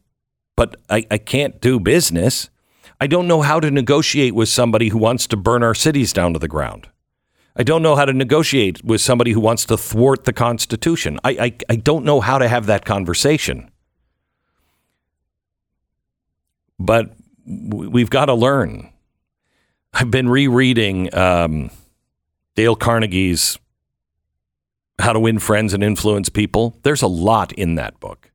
But 0.56 0.76
I, 0.90 1.06
I 1.10 1.18
can't 1.18 1.62
do 1.62 1.80
business. 1.80 2.50
I 3.00 3.08
don't 3.08 3.28
know 3.28 3.42
how 3.42 3.60
to 3.60 3.72
negotiate 3.72 4.36
with 4.36 4.50
somebody 4.50 4.90
who 4.90 4.98
wants 4.98 5.26
to 5.28 5.38
burn 5.38 5.64
our 5.64 5.74
cities 5.74 6.14
down 6.14 6.34
to 6.34 6.40
the 6.40 6.48
ground. 6.48 6.88
I 7.56 7.64
don't 7.64 7.82
know 7.82 7.96
how 7.96 8.06
to 8.06 8.14
negotiate 8.14 8.84
with 8.84 9.02
somebody 9.02 9.32
who 9.32 9.40
wants 9.40 9.66
to 9.66 9.78
thwart 9.78 10.26
the 10.26 10.34
Constitution. 10.34 11.20
I, 11.24 11.32
I, 11.32 11.54
I 11.70 11.76
don't 11.76 12.06
know 12.06 12.22
how 12.22 12.38
to 12.38 12.48
have 12.48 12.68
that 12.68 12.86
conversation. 12.86 13.72
But 16.80 17.14
we've 17.46 18.10
got 18.10 18.26
to 18.26 18.34
learn. 18.34 18.92
I've 19.94 20.12
been 20.12 20.30
rereading 20.30 21.14
um, 21.14 21.72
Dale 22.56 22.76
Carnegie's 22.76 23.58
How 25.02 25.14
to 25.14 25.20
Win 25.20 25.40
Friends 25.40 25.74
and 25.74 25.84
Influence 25.84 26.30
People. 26.30 26.78
There's 26.84 27.02
a 27.02 27.08
lot 27.08 27.52
in 27.54 27.76
that 27.76 28.00
book. 28.00 28.32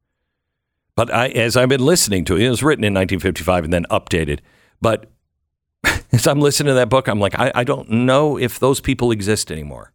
But 0.94 1.12
I, 1.12 1.28
as 1.28 1.56
I've 1.56 1.68
been 1.68 1.84
listening 1.84 2.24
to 2.26 2.36
it, 2.36 2.42
it 2.42 2.50
was 2.50 2.62
written 2.62 2.84
in 2.84 2.94
1955 2.94 3.64
and 3.64 3.72
then 3.72 3.84
updated. 3.90 4.40
But 4.80 5.10
as 6.12 6.26
I'm 6.26 6.40
listening 6.40 6.68
to 6.68 6.74
that 6.74 6.88
book, 6.88 7.06
I'm 7.06 7.20
like, 7.20 7.38
I, 7.38 7.52
I 7.54 7.64
don't 7.64 7.90
know 7.90 8.38
if 8.38 8.58
those 8.58 8.80
people 8.80 9.10
exist 9.10 9.52
anymore. 9.52 9.92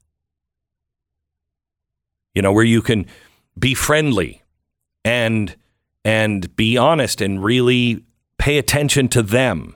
You 2.33 2.41
know, 2.41 2.53
where 2.53 2.63
you 2.63 2.81
can 2.81 3.07
be 3.59 3.73
friendly 3.73 4.41
and 5.03 5.55
and 6.05 6.55
be 6.55 6.77
honest 6.77 7.21
and 7.21 7.43
really 7.43 8.03
pay 8.37 8.57
attention 8.57 9.07
to 9.09 9.21
them. 9.21 9.75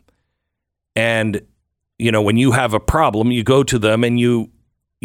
And 0.95 1.41
you 1.97 2.11
know, 2.11 2.21
when 2.21 2.37
you 2.37 2.51
have 2.51 2.73
a 2.73 2.79
problem, 2.79 3.31
you 3.31 3.43
go 3.43 3.63
to 3.63 3.79
them 3.79 4.03
and 4.03 4.19
you 4.19 4.51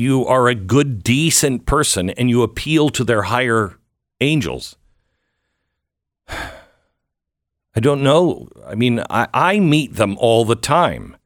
you 0.00 0.26
are 0.26 0.48
a 0.48 0.54
good 0.54 1.04
decent 1.04 1.66
person 1.66 2.10
and 2.10 2.30
you 2.30 2.42
appeal 2.42 2.88
to 2.88 3.04
their 3.04 3.22
higher 3.22 3.78
angels. 4.20 4.76
I 6.28 7.78
don't 7.78 8.02
know. 8.02 8.48
I 8.66 8.74
mean, 8.74 9.04
I, 9.10 9.28
I 9.32 9.60
meet 9.60 9.94
them 9.94 10.16
all 10.18 10.44
the 10.44 10.56
time. 10.56 11.16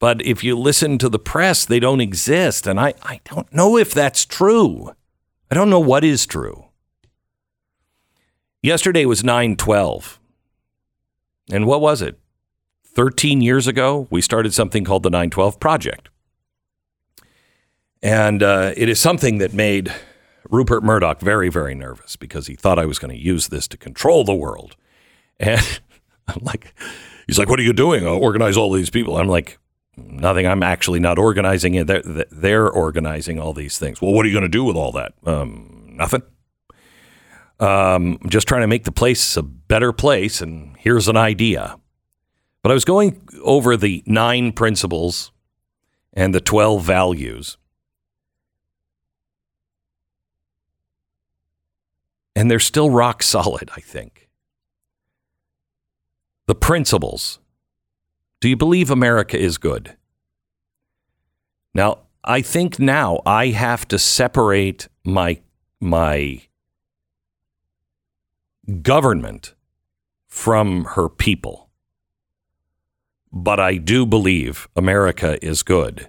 But 0.00 0.24
if 0.24 0.42
you 0.42 0.56
listen 0.56 0.98
to 0.98 1.08
the 1.08 1.18
press, 1.18 1.64
they 1.64 1.78
don't 1.78 2.00
exist. 2.00 2.66
And 2.66 2.80
I, 2.80 2.94
I 3.02 3.20
don't 3.24 3.52
know 3.52 3.76
if 3.76 3.92
that's 3.92 4.24
true. 4.24 4.94
I 5.50 5.54
don't 5.54 5.70
know 5.70 5.80
what 5.80 6.04
is 6.04 6.26
true. 6.26 6.66
Yesterday 8.62 9.04
was 9.04 9.22
9 9.22 9.56
12. 9.56 10.18
And 11.50 11.66
what 11.66 11.80
was 11.80 12.02
it? 12.02 12.18
13 12.84 13.40
years 13.40 13.66
ago, 13.66 14.08
we 14.10 14.20
started 14.20 14.52
something 14.52 14.84
called 14.84 15.02
the 15.04 15.10
912 15.10 15.60
Project. 15.60 16.08
And 18.02 18.42
uh, 18.42 18.72
it 18.76 18.88
is 18.88 19.00
something 19.00 19.38
that 19.38 19.52
made 19.52 19.92
Rupert 20.50 20.82
Murdoch 20.82 21.20
very, 21.20 21.48
very 21.48 21.74
nervous 21.74 22.16
because 22.16 22.46
he 22.46 22.54
thought 22.54 22.78
I 22.78 22.86
was 22.86 22.98
going 22.98 23.14
to 23.14 23.22
use 23.22 23.48
this 23.48 23.66
to 23.68 23.76
control 23.76 24.24
the 24.24 24.34
world. 24.34 24.76
And 25.40 25.80
I'm 26.28 26.42
like, 26.42 26.74
he's 27.26 27.38
like, 27.38 27.48
what 27.48 27.58
are 27.58 27.64
you 27.64 27.72
doing? 27.72 28.06
I'll 28.06 28.22
organize 28.22 28.56
all 28.56 28.72
these 28.72 28.90
people. 28.90 29.16
I'm 29.16 29.28
like, 29.28 29.58
nothing. 29.96 30.46
I'm 30.46 30.62
actually 30.62 31.00
not 31.00 31.18
organizing 31.18 31.74
it. 31.74 31.86
They're, 31.86 32.02
they're 32.30 32.70
organizing 32.70 33.40
all 33.40 33.52
these 33.52 33.78
things. 33.78 34.00
Well, 34.00 34.12
what 34.12 34.24
are 34.24 34.28
you 34.28 34.34
going 34.34 34.42
to 34.42 34.48
do 34.48 34.64
with 34.64 34.76
all 34.76 34.92
that? 34.92 35.14
Um, 35.24 35.90
nothing. 35.92 36.22
Um, 37.60 38.18
I'm 38.22 38.30
just 38.30 38.46
trying 38.46 38.60
to 38.60 38.68
make 38.68 38.84
the 38.84 38.92
place 38.92 39.36
a 39.36 39.42
better 39.42 39.92
place. 39.92 40.40
And 40.40 40.76
here's 40.78 41.08
an 41.08 41.16
idea. 41.16 41.78
But 42.62 42.70
I 42.70 42.74
was 42.74 42.84
going 42.84 43.26
over 43.42 43.76
the 43.76 44.02
nine 44.06 44.52
principles 44.52 45.32
and 46.12 46.34
the 46.34 46.40
12 46.40 46.84
values. 46.84 47.56
And 52.38 52.48
they're 52.48 52.60
still 52.60 52.88
rock 52.88 53.24
solid, 53.24 53.68
I 53.74 53.80
think. 53.80 54.28
The 56.46 56.54
principles. 56.54 57.40
Do 58.40 58.48
you 58.48 58.54
believe 58.56 58.92
America 58.92 59.36
is 59.36 59.58
good? 59.58 59.96
Now, 61.74 61.98
I 62.22 62.40
think 62.42 62.78
now 62.78 63.22
I 63.26 63.48
have 63.48 63.88
to 63.88 63.98
separate 63.98 64.86
my 65.04 65.40
my 65.80 66.42
government 68.82 69.56
from 70.28 70.84
her 70.94 71.08
people. 71.08 71.70
But 73.32 73.58
I 73.58 73.78
do 73.78 74.06
believe 74.06 74.68
America 74.76 75.44
is 75.44 75.64
good. 75.64 76.08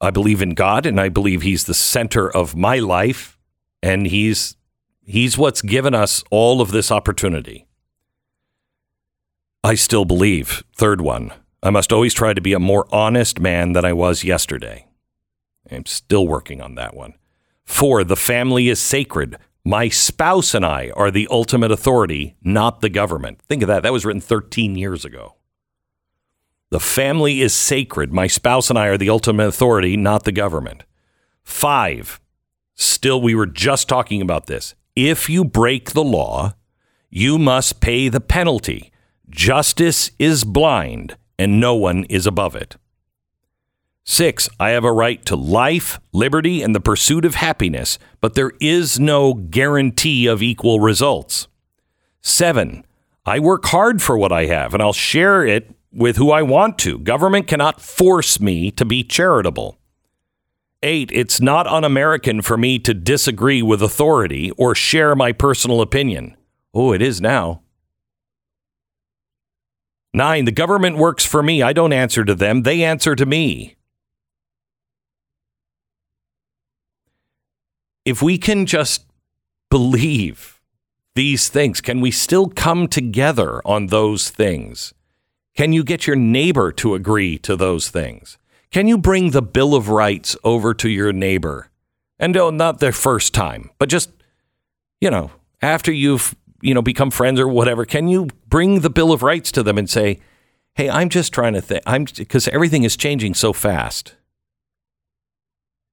I 0.00 0.10
believe 0.10 0.42
in 0.42 0.54
God 0.54 0.86
and 0.86 1.00
I 1.00 1.08
believe 1.08 1.42
he's 1.42 1.66
the 1.66 1.72
center 1.72 2.28
of 2.28 2.56
my 2.56 2.80
life 2.80 3.38
and 3.80 4.08
he's 4.08 4.56
he's 5.04 5.38
what's 5.38 5.62
given 5.62 5.94
us 5.94 6.22
all 6.30 6.60
of 6.60 6.70
this 6.70 6.90
opportunity. 6.90 7.66
I 9.64 9.74
still 9.74 10.04
believe, 10.04 10.64
third 10.74 11.00
one, 11.00 11.32
I 11.62 11.70
must 11.70 11.92
always 11.92 12.14
try 12.14 12.34
to 12.34 12.40
be 12.40 12.52
a 12.52 12.58
more 12.58 12.86
honest 12.92 13.38
man 13.38 13.72
than 13.72 13.84
I 13.84 13.92
was 13.92 14.24
yesterday. 14.24 14.86
I'm 15.70 15.86
still 15.86 16.26
working 16.26 16.60
on 16.60 16.74
that 16.74 16.94
one. 16.94 17.14
Four, 17.64 18.02
the 18.04 18.16
family 18.16 18.68
is 18.68 18.80
sacred. 18.80 19.36
My 19.64 19.88
spouse 19.88 20.54
and 20.54 20.66
I 20.66 20.90
are 20.96 21.10
the 21.10 21.28
ultimate 21.30 21.70
authority, 21.70 22.36
not 22.42 22.80
the 22.80 22.88
government. 22.88 23.40
Think 23.42 23.62
of 23.62 23.68
that. 23.68 23.84
That 23.84 23.92
was 23.92 24.04
written 24.04 24.20
13 24.20 24.74
years 24.76 25.04
ago. 25.04 25.36
The 26.70 26.80
family 26.80 27.40
is 27.40 27.54
sacred. 27.54 28.12
My 28.12 28.26
spouse 28.26 28.70
and 28.70 28.78
I 28.78 28.88
are 28.88 28.98
the 28.98 29.10
ultimate 29.10 29.46
authority, 29.46 29.96
not 29.96 30.24
the 30.24 30.32
government. 30.32 30.84
Five, 31.44 32.20
Still, 32.74 33.20
we 33.20 33.34
were 33.34 33.46
just 33.46 33.88
talking 33.88 34.22
about 34.22 34.46
this. 34.46 34.74
If 34.94 35.30
you 35.30 35.44
break 35.44 35.92
the 35.92 36.04
law, 36.04 36.54
you 37.08 37.38
must 37.38 37.80
pay 37.80 38.10
the 38.10 38.20
penalty. 38.20 38.92
Justice 39.30 40.10
is 40.18 40.44
blind, 40.44 41.16
and 41.38 41.58
no 41.58 41.74
one 41.74 42.04
is 42.04 42.26
above 42.26 42.54
it. 42.54 42.76
Six, 44.04 44.50
I 44.60 44.70
have 44.70 44.84
a 44.84 44.92
right 44.92 45.24
to 45.26 45.36
life, 45.36 45.98
liberty, 46.12 46.60
and 46.60 46.74
the 46.74 46.80
pursuit 46.80 47.24
of 47.24 47.36
happiness, 47.36 47.98
but 48.20 48.34
there 48.34 48.52
is 48.60 49.00
no 49.00 49.32
guarantee 49.32 50.26
of 50.26 50.42
equal 50.42 50.80
results. 50.80 51.48
Seven, 52.20 52.84
I 53.24 53.38
work 53.38 53.64
hard 53.66 54.02
for 54.02 54.18
what 54.18 54.32
I 54.32 54.44
have, 54.46 54.74
and 54.74 54.82
I'll 54.82 54.92
share 54.92 55.46
it 55.46 55.74
with 55.90 56.16
who 56.16 56.30
I 56.30 56.42
want 56.42 56.78
to. 56.80 56.98
Government 56.98 57.46
cannot 57.46 57.80
force 57.80 58.40
me 58.40 58.70
to 58.72 58.84
be 58.84 59.02
charitable. 59.02 59.78
Eight, 60.84 61.10
it's 61.12 61.40
not 61.40 61.68
un 61.68 61.84
American 61.84 62.42
for 62.42 62.56
me 62.56 62.78
to 62.80 62.92
disagree 62.92 63.62
with 63.62 63.82
authority 63.82 64.50
or 64.52 64.74
share 64.74 65.14
my 65.14 65.30
personal 65.30 65.80
opinion. 65.80 66.36
Oh, 66.74 66.92
it 66.92 67.00
is 67.00 67.20
now. 67.20 67.62
Nine, 70.12 70.44
the 70.44 70.52
government 70.52 70.98
works 70.98 71.24
for 71.24 71.42
me. 71.42 71.62
I 71.62 71.72
don't 71.72 71.92
answer 71.92 72.24
to 72.24 72.34
them, 72.34 72.62
they 72.62 72.82
answer 72.82 73.14
to 73.14 73.24
me. 73.24 73.76
If 78.04 78.20
we 78.20 78.36
can 78.36 78.66
just 78.66 79.06
believe 79.70 80.60
these 81.14 81.48
things, 81.48 81.80
can 81.80 82.00
we 82.00 82.10
still 82.10 82.48
come 82.48 82.88
together 82.88 83.62
on 83.64 83.86
those 83.86 84.30
things? 84.30 84.92
Can 85.56 85.72
you 85.72 85.84
get 85.84 86.08
your 86.08 86.16
neighbor 86.16 86.72
to 86.72 86.94
agree 86.94 87.38
to 87.38 87.54
those 87.54 87.88
things? 87.88 88.38
Can 88.72 88.88
you 88.88 88.96
bring 88.96 89.30
the 89.30 89.42
Bill 89.42 89.74
of 89.74 89.90
Rights 89.90 90.34
over 90.42 90.72
to 90.74 90.88
your 90.88 91.12
neighbor? 91.12 91.68
And 92.18 92.36
oh, 92.36 92.50
not 92.50 92.80
their 92.80 92.92
first 92.92 93.34
time, 93.34 93.70
but 93.78 93.88
just, 93.88 94.10
you 95.00 95.10
know, 95.10 95.30
after 95.60 95.92
you've, 95.92 96.34
you 96.62 96.72
know, 96.72 96.80
become 96.80 97.10
friends 97.10 97.38
or 97.38 97.48
whatever, 97.48 97.84
can 97.84 98.08
you 98.08 98.28
bring 98.48 98.80
the 98.80 98.90
Bill 98.90 99.12
of 99.12 99.22
Rights 99.22 99.52
to 99.52 99.62
them 99.62 99.76
and 99.76 99.90
say, 99.90 100.20
hey, 100.74 100.88
I'm 100.88 101.10
just 101.10 101.32
trying 101.32 101.52
to 101.52 101.60
think, 101.60 101.82
I'm, 101.86 102.04
because 102.04 102.48
everything 102.48 102.84
is 102.84 102.96
changing 102.96 103.34
so 103.34 103.52
fast. 103.52 104.14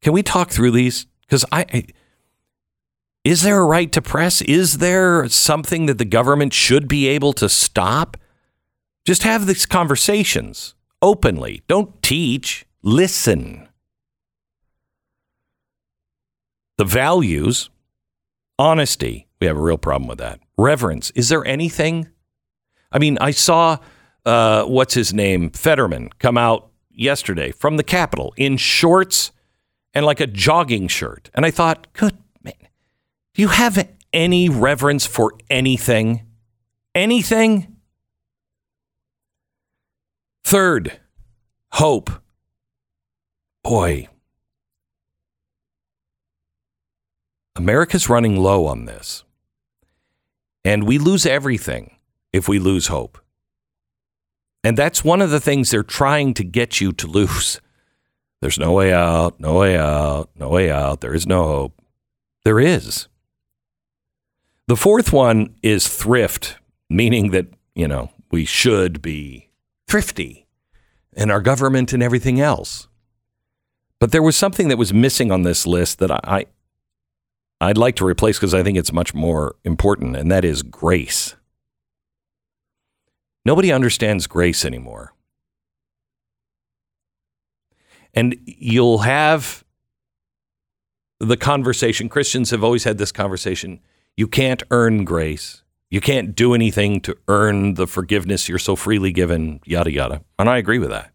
Can 0.01 0.13
we 0.13 0.23
talk 0.23 0.51
through 0.51 0.71
these? 0.71 1.05
Because 1.21 1.43
I, 1.51 1.65
I, 1.73 1.85
is 3.25 3.41
there 3.41 3.59
a 3.59 3.65
right 3.65 3.91
to 3.91 4.01
press? 4.01 4.41
Is 4.43 4.77
there 4.77 5.27
something 5.27 5.87
that 5.87 5.97
the 5.97 6.05
government 6.05 6.53
should 6.53 6.87
be 6.87 7.07
able 7.07 7.33
to 7.33 7.49
stop? 7.49 8.15
Just 9.05 9.23
have 9.23 9.47
these 9.47 9.65
conversations 9.65 10.75
openly. 11.01 11.61
Don't 11.67 12.01
teach, 12.01 12.65
listen. 12.81 13.67
The 16.77 16.85
values, 16.85 17.69
honesty, 18.57 19.27
we 19.41 19.47
have 19.47 19.57
a 19.57 19.61
real 19.61 19.77
problem 19.77 20.07
with 20.07 20.19
that. 20.19 20.39
Reverence, 20.57 21.11
is 21.11 21.29
there 21.29 21.45
anything? 21.45 22.09
I 22.91 22.99
mean, 22.99 23.17
I 23.19 23.31
saw, 23.31 23.77
uh, 24.25 24.63
what's 24.63 24.93
his 24.93 25.13
name, 25.13 25.49
Fetterman, 25.51 26.09
come 26.19 26.37
out 26.37 26.71
yesterday 26.89 27.51
from 27.51 27.77
the 27.77 27.83
Capitol 27.83 28.33
in 28.37 28.57
shorts 28.57 29.31
and 29.93 30.05
like 30.05 30.19
a 30.19 30.27
jogging 30.27 30.87
shirt. 30.87 31.29
And 31.33 31.45
I 31.45 31.51
thought, 31.51 31.87
good 31.93 32.17
man, 32.43 32.53
do 33.33 33.41
you 33.41 33.49
have 33.49 33.87
any 34.13 34.49
reverence 34.49 35.05
for 35.05 35.33
anything? 35.49 36.25
Anything? 36.95 37.77
Third, 40.43 40.99
hope. 41.73 42.09
Boy, 43.63 44.07
America's 47.55 48.09
running 48.09 48.37
low 48.37 48.65
on 48.67 48.85
this. 48.85 49.23
And 50.63 50.85
we 50.85 50.97
lose 50.97 51.25
everything 51.25 51.97
if 52.31 52.47
we 52.47 52.59
lose 52.59 52.87
hope. 52.87 53.17
And 54.63 54.77
that's 54.77 55.03
one 55.03 55.21
of 55.21 55.29
the 55.29 55.39
things 55.39 55.71
they're 55.71 55.83
trying 55.83 56.33
to 56.35 56.43
get 56.43 56.81
you 56.81 56.91
to 56.93 57.07
lose. 57.07 57.61
There's 58.41 58.59
no 58.59 58.73
way 58.73 58.93
out, 58.93 59.39
no 59.39 59.55
way 59.57 59.77
out, 59.77 60.29
no 60.35 60.49
way 60.49 60.69
out. 60.69 61.01
There 61.01 61.13
is 61.13 61.25
no 61.25 61.45
hope. 61.45 61.81
There 62.43 62.59
is. 62.59 63.07
The 64.67 64.77
fourth 64.77 65.11
one 65.11 65.55
is 65.63 65.87
thrift, 65.87 66.57
meaning 66.89 67.31
that, 67.31 67.47
you 67.73 67.87
know, 67.87 68.11
we 68.31 68.45
should 68.45 69.01
be 69.01 69.49
thrifty 69.87 70.45
in 71.13 71.31
our 71.31 71.41
government 71.41 71.91
and 71.91 72.03
everything 72.03 72.39
else. 72.39 72.88
But 73.99 74.11
there 74.11 74.23
was 74.23 74.37
something 74.37 74.69
that 74.69 74.77
was 74.77 74.93
missing 74.93 75.31
on 75.31 75.43
this 75.43 75.67
list 75.67 75.99
that 75.99 76.11
I, 76.11 76.45
I'd 77.59 77.77
like 77.77 77.95
to 77.97 78.05
replace 78.05 78.37
because 78.37 78.53
I 78.53 78.63
think 78.63 78.77
it's 78.77 78.93
much 78.93 79.13
more 79.13 79.55
important, 79.65 80.15
and 80.15 80.31
that 80.31 80.45
is 80.45 80.63
grace. 80.63 81.35
Nobody 83.45 83.71
understands 83.71 84.27
grace 84.27 84.63
anymore. 84.63 85.13
And 88.13 88.37
you'll 88.45 88.99
have 88.99 89.63
the 91.19 91.37
conversation. 91.37 92.09
Christians 92.09 92.51
have 92.51 92.63
always 92.63 92.85
had 92.85 92.97
this 92.97 93.11
conversation. 93.11 93.79
You 94.15 94.27
can't 94.27 94.63
earn 94.71 95.03
grace. 95.03 95.63
You 95.91 96.01
can't 96.01 96.35
do 96.35 96.53
anything 96.53 97.01
to 97.01 97.17
earn 97.27 97.73
the 97.73 97.87
forgiveness 97.87 98.47
you're 98.47 98.59
so 98.59 98.75
freely 98.75 99.11
given, 99.11 99.59
yada, 99.65 99.91
yada. 99.91 100.21
And 100.37 100.49
I 100.49 100.57
agree 100.57 100.79
with 100.79 100.89
that. 100.89 101.11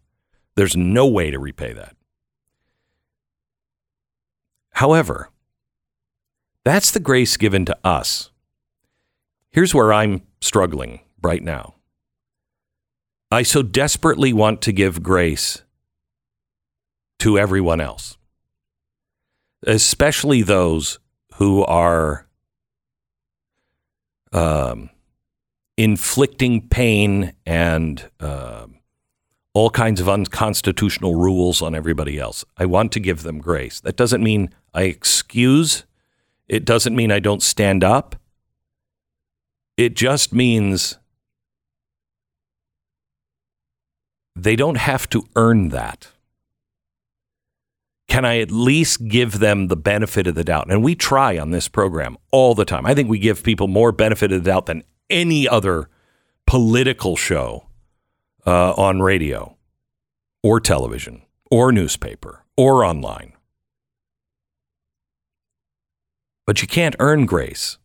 There's 0.55 0.75
no 0.75 1.07
way 1.07 1.31
to 1.31 1.39
repay 1.39 1.73
that. 1.73 1.95
However, 4.75 5.29
that's 6.65 6.91
the 6.91 6.99
grace 6.99 7.37
given 7.37 7.63
to 7.65 7.77
us. 7.83 8.29
Here's 9.51 9.73
where 9.73 9.93
I'm 9.93 10.23
struggling 10.41 10.99
right 11.23 11.41
now. 11.41 11.75
I 13.31 13.43
so 13.43 13.63
desperately 13.63 14.33
want 14.33 14.61
to 14.63 14.73
give 14.73 15.01
grace 15.01 15.61
to 17.19 17.39
everyone 17.39 17.79
else, 17.79 18.17
especially 19.65 20.41
those 20.41 20.99
who 21.35 21.63
are 21.63 22.27
um, 24.33 24.89
inflicting 25.77 26.67
pain 26.67 27.33
and 27.45 28.09
uh, 28.19 28.67
all 29.55 29.69
kinds 29.69 30.01
of 30.01 30.09
unconstitutional 30.09 31.15
rules 31.15 31.61
on 31.61 31.73
everybody 31.73 32.19
else. 32.19 32.43
I 32.57 32.65
want 32.65 32.91
to 32.91 32.99
give 32.99 33.23
them 33.23 33.39
grace. 33.39 33.79
That 33.79 33.95
doesn't 33.95 34.21
mean 34.21 34.53
I 34.73 34.83
excuse, 34.83 35.85
it 36.49 36.65
doesn't 36.65 36.95
mean 36.95 37.09
I 37.09 37.19
don't 37.19 37.41
stand 37.41 37.83
up. 37.83 38.17
It 39.77 39.95
just 39.95 40.33
means 40.33 40.97
they 44.35 44.57
don't 44.57 44.77
have 44.77 45.07
to 45.09 45.23
earn 45.37 45.69
that. 45.69 46.09
Can 48.09 48.25
I 48.25 48.39
at 48.39 48.51
least 48.51 49.07
give 49.07 49.39
them 49.39 49.69
the 49.69 49.77
benefit 49.77 50.27
of 50.27 50.35
the 50.35 50.43
doubt? 50.43 50.69
And 50.69 50.83
we 50.83 50.95
try 50.95 51.37
on 51.37 51.51
this 51.51 51.69
program 51.69 52.17
all 52.31 52.55
the 52.55 52.65
time. 52.65 52.85
I 52.85 52.93
think 52.93 53.09
we 53.09 53.19
give 53.19 53.41
people 53.41 53.69
more 53.69 53.93
benefit 53.93 54.33
of 54.33 54.43
the 54.43 54.51
doubt 54.51 54.65
than 54.65 54.83
any 55.09 55.47
other 55.47 55.89
political 56.45 57.15
show 57.15 57.64
uh, 58.45 58.73
on 58.73 59.01
radio 59.01 59.55
or 60.43 60.59
television 60.59 61.21
or 61.49 61.71
newspaper 61.71 62.43
or 62.55 62.83
online. 62.83 63.33
But 66.45 66.61
you 66.61 66.67
can't 66.67 66.95
earn 66.99 67.25
grace. 67.25 67.77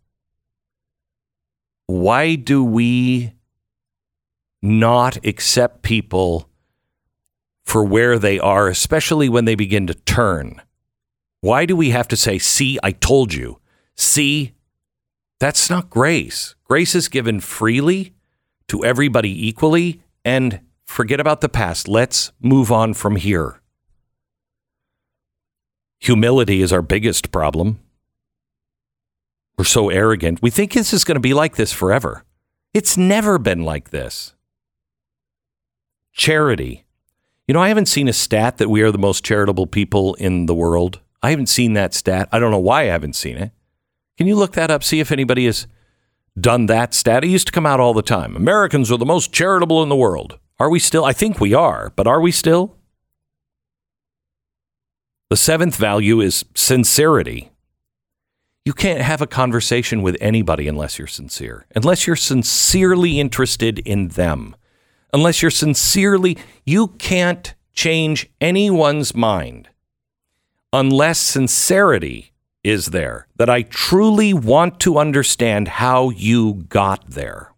Why 1.86 2.34
do 2.34 2.62
we 2.62 3.32
not 4.62 5.24
accept 5.24 5.82
people 5.82 6.48
for 7.64 7.84
where 7.84 8.18
they 8.18 8.38
are, 8.38 8.68
especially 8.68 9.28
when 9.28 9.44
they 9.44 9.54
begin 9.54 9.86
to 9.86 9.94
turn? 9.94 10.60
Why 11.40 11.64
do 11.64 11.74
we 11.74 11.90
have 11.90 12.08
to 12.08 12.16
say, 12.16 12.38
see, 12.38 12.78
I 12.82 12.92
told 12.92 13.32
you? 13.32 13.60
See, 13.96 14.52
that's 15.38 15.70
not 15.70 15.88
grace. 15.88 16.54
Grace 16.64 16.94
is 16.94 17.08
given 17.08 17.40
freely 17.40 18.12
to 18.68 18.84
everybody 18.84 19.48
equally 19.48 20.02
and 20.24 20.60
forget 20.84 21.20
about 21.20 21.40
the 21.40 21.48
past. 21.48 21.88
Let's 21.88 22.32
move 22.40 22.70
on 22.72 22.94
from 22.94 23.16
here. 23.16 23.60
Humility 26.00 26.62
is 26.62 26.72
our 26.72 26.82
biggest 26.82 27.30
problem. 27.30 27.78
We're 29.58 29.64
so 29.64 29.90
arrogant. 29.90 30.40
We 30.40 30.50
think 30.50 30.72
this 30.72 30.92
is 30.92 31.04
going 31.04 31.16
to 31.16 31.20
be 31.20 31.34
like 31.34 31.56
this 31.56 31.72
forever. 31.72 32.24
It's 32.72 32.96
never 32.96 33.38
been 33.38 33.64
like 33.64 33.90
this. 33.90 34.34
Charity. 36.12 36.86
You 37.46 37.54
know, 37.54 37.60
I 37.60 37.68
haven't 37.68 37.86
seen 37.86 38.08
a 38.08 38.12
stat 38.12 38.58
that 38.58 38.70
we 38.70 38.80
are 38.80 38.90
the 38.90 38.98
most 38.98 39.24
charitable 39.24 39.66
people 39.66 40.14
in 40.14 40.46
the 40.46 40.54
world. 40.54 41.00
I 41.22 41.30
haven't 41.30 41.48
seen 41.48 41.74
that 41.74 41.92
stat. 41.92 42.28
I 42.32 42.38
don't 42.38 42.50
know 42.50 42.58
why 42.58 42.82
I 42.82 42.86
haven't 42.86 43.16
seen 43.16 43.36
it. 43.36 43.50
Can 44.16 44.26
you 44.26 44.36
look 44.36 44.52
that 44.52 44.70
up? 44.70 44.82
See 44.82 45.00
if 45.00 45.12
anybody 45.12 45.46
has 45.46 45.66
done 46.40 46.66
that 46.66 46.94
stat. 46.94 47.24
It 47.24 47.28
used 47.28 47.46
to 47.46 47.52
come 47.52 47.66
out 47.66 47.80
all 47.80 47.94
the 47.94 48.02
time. 48.02 48.36
Americans 48.36 48.90
are 48.90 48.98
the 48.98 49.06
most 49.06 49.32
charitable 49.32 49.82
in 49.82 49.88
the 49.88 49.96
world. 49.96 50.38
Are 50.58 50.70
we 50.70 50.78
still? 50.78 51.04
I 51.04 51.12
think 51.12 51.40
we 51.40 51.54
are, 51.54 51.92
but 51.96 52.06
are 52.06 52.20
we 52.20 52.32
still? 52.32 52.76
The 55.30 55.36
seventh 55.36 55.76
value 55.76 56.20
is 56.20 56.44
sincerity. 56.54 57.50
You 58.64 58.72
can't 58.72 59.00
have 59.00 59.22
a 59.22 59.26
conversation 59.26 60.02
with 60.02 60.16
anybody 60.20 60.68
unless 60.68 60.98
you're 60.98 61.06
sincere, 61.06 61.66
unless 61.74 62.06
you're 62.06 62.16
sincerely 62.16 63.18
interested 63.18 63.78
in 63.80 64.08
them, 64.08 64.54
unless 65.14 65.40
you're 65.40 65.50
sincerely, 65.50 66.36
you 66.66 66.88
can't 66.88 67.54
change 67.72 68.28
anyone's 68.40 69.14
mind 69.14 69.68
unless 70.72 71.18
sincerity 71.18 72.29
is 72.62 72.86
there, 72.86 73.26
that 73.36 73.48
I 73.48 73.62
truly 73.62 74.34
want 74.34 74.80
to 74.80 74.98
understand 74.98 75.68
how 75.68 76.10
you 76.10 76.66
got 76.68 77.10
there. 77.10 77.52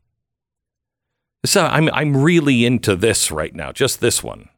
So 1.44 1.66
I'm, 1.66 1.88
I'm 1.92 2.16
really 2.16 2.64
into 2.64 2.94
this 2.94 3.32
right 3.32 3.54
now, 3.54 3.72
just 3.72 4.00
this 4.00 4.22
one. 4.22 4.48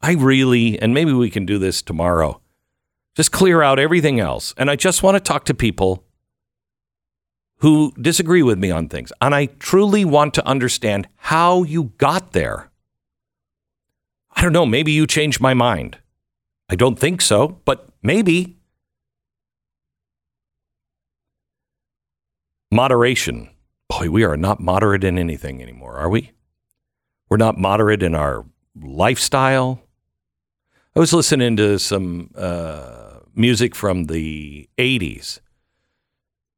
I 0.00 0.12
really, 0.12 0.80
and 0.80 0.94
maybe 0.94 1.12
we 1.12 1.28
can 1.28 1.44
do 1.44 1.58
this 1.58 1.82
tomorrow, 1.82 2.40
just 3.16 3.32
clear 3.32 3.62
out 3.62 3.78
everything 3.78 4.20
else. 4.20 4.54
And 4.56 4.70
I 4.70 4.76
just 4.76 5.02
want 5.02 5.16
to 5.16 5.20
talk 5.20 5.44
to 5.46 5.54
people 5.54 6.04
who 7.58 7.92
disagree 8.00 8.42
with 8.42 8.58
me 8.58 8.70
on 8.70 8.88
things. 8.88 9.12
And 9.20 9.34
I 9.34 9.46
truly 9.46 10.04
want 10.04 10.32
to 10.34 10.46
understand 10.46 11.08
how 11.16 11.64
you 11.64 11.92
got 11.98 12.32
there. 12.32 12.70
I 14.32 14.42
don't 14.42 14.52
know, 14.52 14.64
maybe 14.64 14.92
you 14.92 15.06
changed 15.06 15.40
my 15.40 15.52
mind. 15.52 15.98
I 16.68 16.76
don't 16.76 16.98
think 16.98 17.20
so, 17.20 17.60
but 17.64 17.88
maybe. 18.02 18.56
Moderation. 22.70 23.50
Boy, 23.88 24.10
we 24.10 24.22
are 24.22 24.36
not 24.36 24.60
moderate 24.60 25.02
in 25.02 25.18
anything 25.18 25.60
anymore, 25.60 25.96
are 25.96 26.08
we? 26.08 26.30
We're 27.28 27.36
not 27.36 27.58
moderate 27.58 28.02
in 28.02 28.14
our 28.14 28.44
lifestyle. 28.80 29.82
I 30.94 31.00
was 31.00 31.12
listening 31.12 31.56
to 31.56 31.78
some 31.78 32.30
uh, 32.36 33.20
music 33.34 33.74
from 33.74 34.04
the 34.04 34.68
80s. 34.78 35.40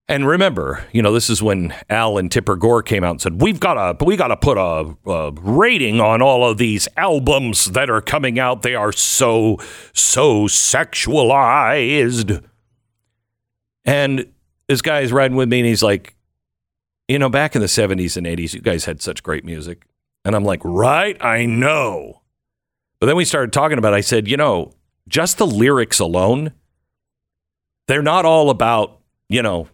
And 0.09 0.27
remember, 0.27 0.85
you 0.93 1.01
know, 1.01 1.13
this 1.13 1.31
is 1.31 1.43
when 1.43 1.75
Al 1.89 2.19
and 2.19 2.31
Tipper 2.31 2.57
Gore 2.57 2.83
came 2.83 3.05
out 3.05 3.13
and 3.13 3.21
said, 3.21 3.41
"We've 3.41 3.61
got 3.61 3.99
to, 3.99 4.05
we 4.05 4.17
got 4.17 4.29
to 4.29 4.37
put 4.37 4.59
a, 4.59 4.95
a 5.11 5.33
rating 5.33 6.01
on 6.01 6.21
all 6.21 6.47
of 6.47 6.59
these 6.59 6.89
albums 6.97 7.71
that 7.71 7.89
are 7.89 8.03
coming 8.03 8.39
out. 8.39 8.61
They 8.63 8.75
are 8.75 8.93
so, 8.93 9.59
so 9.95 10.49
sexualized." 10.49 12.45
And 13.85 14.33
this 14.69 14.83
guy 14.83 15.01
is 15.01 15.13
riding 15.13 15.37
with 15.37 15.49
me, 15.49 15.61
and 15.61 15.69
he's 15.69 15.83
like, 15.83 16.17
"You 17.09 17.19
know, 17.19 17.29
back 17.29 17.55
in 17.55 17.61
the 17.61 17.69
'70s 17.69 18.17
and 18.17 18.27
'80s, 18.27 18.55
you 18.55 18.61
guys 18.61 18.85
had 18.85 19.01
such 19.03 19.23
great 19.23 19.45
music." 19.45 19.87
And 20.25 20.35
I'm 20.35 20.45
like, 20.45 20.61
"Right, 20.65 21.17
I 21.23 21.47
know." 21.47 22.23
But 23.01 23.07
then 23.07 23.17
we 23.17 23.25
started 23.25 23.53
talking 23.53 23.79
about. 23.79 23.93
It. 23.93 23.97
I 23.97 24.01
said, 24.01 24.29
"You 24.29 24.37
know, 24.37 24.73
just 25.09 25.39
the 25.39 25.47
lyrics 25.47 25.99
alone, 25.99 26.53
they're 27.89 28.03
not 28.03 28.25
all 28.25 28.51
about, 28.51 29.01
you 29.29 29.43
know." 29.43 29.69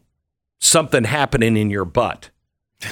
something 0.61 1.05
happening 1.05 1.57
in 1.57 1.71
your 1.71 1.85
butt. 1.85 2.31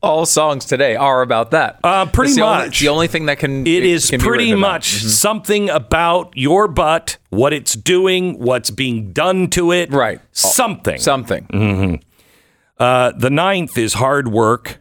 All 0.00 0.26
songs 0.26 0.64
today 0.64 0.94
are 0.94 1.22
about 1.22 1.50
that. 1.50 1.80
Uh, 1.82 2.06
pretty 2.06 2.28
It's 2.30 2.36
the 2.36 2.44
only- 2.44 2.56
much. 2.58 2.68
it's 2.68 2.80
the 2.80 2.88
only 2.88 3.08
thing 3.08 3.26
that 3.26 3.38
can. 3.40 3.66
It 3.66 3.82
is 3.84 4.10
can 4.10 4.20
pretty 4.20 4.44
written 4.44 4.60
about. 4.60 4.72
much 4.74 5.02
something 5.02 5.68
about 5.70 6.32
your 6.36 6.68
butt, 6.68 7.16
what 7.30 7.52
it's 7.52 7.74
doing, 7.74 8.38
what's 8.38 8.70
being 8.70 9.12
done 9.12 9.48
to 9.50 9.72
it. 9.72 9.90
Right. 9.92 10.20
Something. 10.30 10.98
something. 11.00 12.00
Uh, 12.78 13.12
the 13.16 13.30
ninth 13.30 13.76
is 13.76 13.94
hard 13.94 14.28
work. 14.28 14.80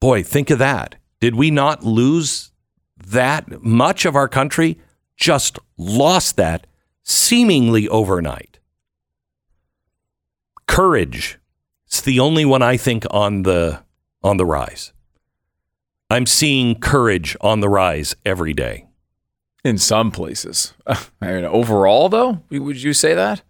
Boy, 0.00 0.24
think 0.24 0.50
of 0.50 0.58
that. 0.58 0.96
Did 1.20 1.36
we 1.36 1.52
not 1.52 1.84
lose 1.84 2.50
that 3.06 3.62
much 3.62 4.04
of 4.04 4.16
our 4.16 4.26
country? 4.26 4.78
Just 5.16 5.60
lost 5.78 6.36
that 6.38 6.66
seemingly 7.04 7.86
overnight. 7.88 8.58
Courage. 10.66 11.38
It's 11.86 12.00
the 12.00 12.18
only 12.20 12.44
one 12.44 12.62
I 12.62 12.76
think 12.76 13.04
on 13.10 13.42
the 13.42 13.82
on 14.22 14.36
the 14.36 14.46
rise. 14.46 14.92
I'm 16.10 16.26
seeing 16.26 16.80
courage 16.80 17.36
on 17.40 17.60
the 17.60 17.68
rise 17.68 18.16
every 18.24 18.52
day. 18.52 18.86
In 19.62 19.76
some 19.76 20.10
places, 20.10 20.72
I 20.86 20.98
mean, 21.20 21.44
overall, 21.44 22.08
though, 22.08 22.42
would 22.50 22.82
you 22.82 22.94
say 22.94 23.14
that? 23.14 23.42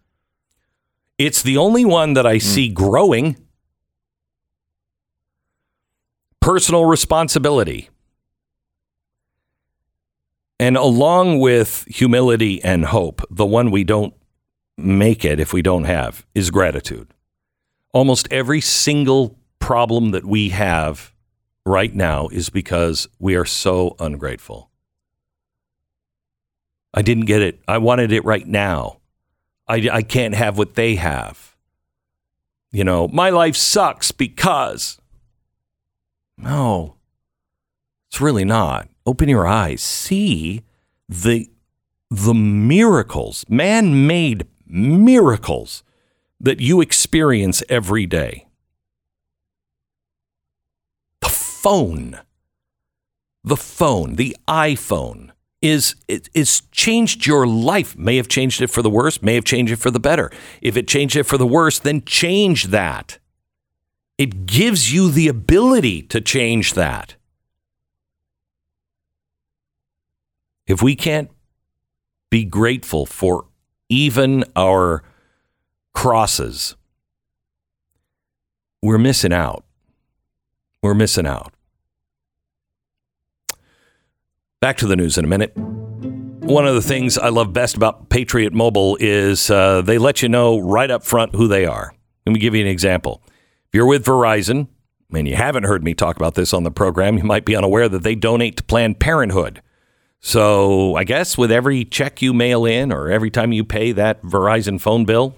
It's 1.19 1.43
the 1.43 1.57
only 1.57 1.85
one 1.85 2.15
that 2.15 2.27
I 2.27 2.35
hmm. 2.35 2.41
see 2.41 2.69
growing. 2.69 3.37
Personal 6.41 6.85
responsibility. 6.87 7.91
And 10.59 10.77
along 10.77 11.39
with 11.39 11.85
humility 11.89 12.63
and 12.63 12.85
hope, 12.87 13.23
the 13.31 13.47
one 13.47 13.71
we 13.71 13.85
don't 13.85 14.13
make 14.77 15.25
it 15.25 15.41
if 15.41 15.53
we 15.53 15.63
don't 15.63 15.85
have 15.85 16.27
is 16.35 16.51
gratitude. 16.51 17.15
Almost 17.93 18.29
every 18.31 18.61
single 18.61 19.39
problem 19.61 20.11
that 20.11 20.25
we 20.25 20.49
have 20.49 21.13
right 21.65 21.95
now 21.95 22.29
is 22.29 22.51
because 22.51 23.07
we 23.19 23.37
are 23.37 23.45
so 23.45 23.95
ungrateful. 24.01 24.71
I 26.93 27.03
didn't 27.03 27.27
get 27.27 27.41
it. 27.41 27.61
I 27.69 27.79
wanted 27.79 28.11
it 28.11 28.25
right 28.25 28.47
now. 28.47 28.99
I, 29.69 29.89
I 29.93 30.03
can't 30.03 30.35
have 30.35 30.59
what 30.59 30.75
they 30.75 30.97
have. 30.97 31.55
You 32.73 32.83
know, 32.85 33.07
my 33.09 33.31
life 33.31 33.57
sucks 33.57 34.11
because. 34.11 34.99
No, 36.37 36.97
it's 38.09 38.21
really 38.21 38.45
not. 38.45 38.89
Open 39.07 39.29
your 39.29 39.47
eyes. 39.47 39.83
See 39.83 40.65
the, 41.09 41.49
the 42.11 42.35
miracles, 42.35 43.45
man 43.49 44.07
made 44.07 44.47
miracles 44.67 45.83
that 46.41 46.61
you 46.61 46.81
experience 46.81 47.63
every 47.69 48.07
day. 48.07 48.47
The 51.21 51.29
phone, 51.63 52.19
the 53.45 53.57
phone, 53.57 54.15
the 54.15 54.37
iPhone 54.49 55.31
is 55.61 55.95
is 56.09 56.63
changed 56.73 57.27
your 57.27 57.47
life. 57.47 57.97
May 57.99 58.17
have 58.17 58.29
changed 58.29 58.63
it 58.63 58.69
for 58.69 58.81
the 58.81 58.89
worse, 58.89 59.21
may 59.21 59.35
have 59.35 59.45
changed 59.45 59.73
it 59.73 59.77
for 59.77 59.91
the 59.91 60.01
better. 60.01 60.31
If 60.63 60.77
it 60.77 60.89
changed 60.89 61.17
it 61.17 61.25
for 61.25 61.37
the 61.37 61.47
worse, 61.47 61.79
then 61.79 62.03
change 62.05 62.69
that. 62.69 63.19
It 64.17 64.47
gives 64.47 64.93
you 64.93 65.11
the 65.11 65.29
ability 65.29 66.03
to 66.03 66.21
change 66.21 66.75
that. 66.75 67.17
If 70.67 70.83
we 70.83 70.95
can't 70.95 71.31
be 72.31 72.45
grateful 72.45 73.05
for 73.05 73.47
even 73.89 74.45
our 74.57 75.03
crosses, 75.93 76.77
we're 78.83 78.99
missing 78.99 79.33
out. 79.33 79.65
We're 80.83 80.95
missing 80.95 81.27
out. 81.27 81.53
Back 84.61 84.77
to 84.79 84.87
the 84.87 84.97
news 84.97 85.17
in 85.17 85.25
a 85.25 85.29
minute. 85.29 85.53
One 85.57 86.67
of 86.67 86.75
the 86.75 86.83
things 86.83 87.17
I 87.17 87.29
love 87.29 87.53
best 87.53 87.77
about 87.77 88.09
Patriot 88.09 88.53
Mobile 88.53 88.97
is 89.01 89.51
uh, 89.51 89.83
they 89.83 89.99
let 89.99 90.23
you 90.23 90.29
know 90.29 90.59
right 90.59 90.91
up 90.91 91.05
front 91.05 91.35
who 91.35 91.49
they 91.49 91.65
are. 91.65 91.95
Let 92.27 92.33
me 92.33 92.39
give 92.41 92.55
you 92.55 92.61
an 92.63 92.67
example. 92.67 93.23
If 93.27 93.75
you're 93.75 93.87
with 93.87 94.05
Verizon, 94.05 94.69
and 95.13 95.29
you 95.29 95.37
haven't 95.37 95.65
heard 95.65 95.83
me 95.83 95.95
talk 95.95 96.17
about 96.17 96.35
this 96.35 96.53
on 96.53 96.63
the 96.63 96.71
program, 96.71 97.19
you 97.19 97.25
might 97.25 97.45
be 97.45 97.57
unaware 97.57 97.89
that 97.89 98.03
they 98.03 98.15
donate 98.15 98.57
to 98.59 98.63
Planned 98.63 99.01
Parenthood. 99.01 99.63
So 100.21 100.97
I 100.97 101.05
guess 101.05 101.39
with 101.39 101.51
every 101.51 101.85
check 101.85 102.21
you 102.21 102.35
mail 102.35 102.65
in 102.65 102.93
or 102.93 103.11
every 103.11 103.31
time 103.31 103.53
you 103.53 103.65
pay 103.65 103.93
that 103.93 104.23
Verizon 104.23 104.81
phone 104.81 105.05
bill, 105.05 105.35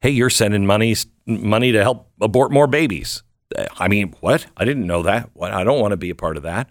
hey, 0.00 0.10
you're 0.10 0.30
sending 0.30 0.66
money 0.66 0.96
money 1.26 1.72
to 1.72 1.82
help 1.82 2.10
abort 2.20 2.50
more 2.50 2.66
babies. 2.66 3.22
I 3.78 3.88
mean, 3.88 4.14
what? 4.20 4.46
I 4.56 4.64
didn't 4.64 4.86
know 4.86 5.02
that. 5.02 5.30
What? 5.34 5.52
I 5.52 5.64
don't 5.64 5.80
want 5.80 5.92
to 5.92 5.96
be 5.96 6.10
a 6.10 6.14
part 6.14 6.36
of 6.36 6.42
that. 6.44 6.70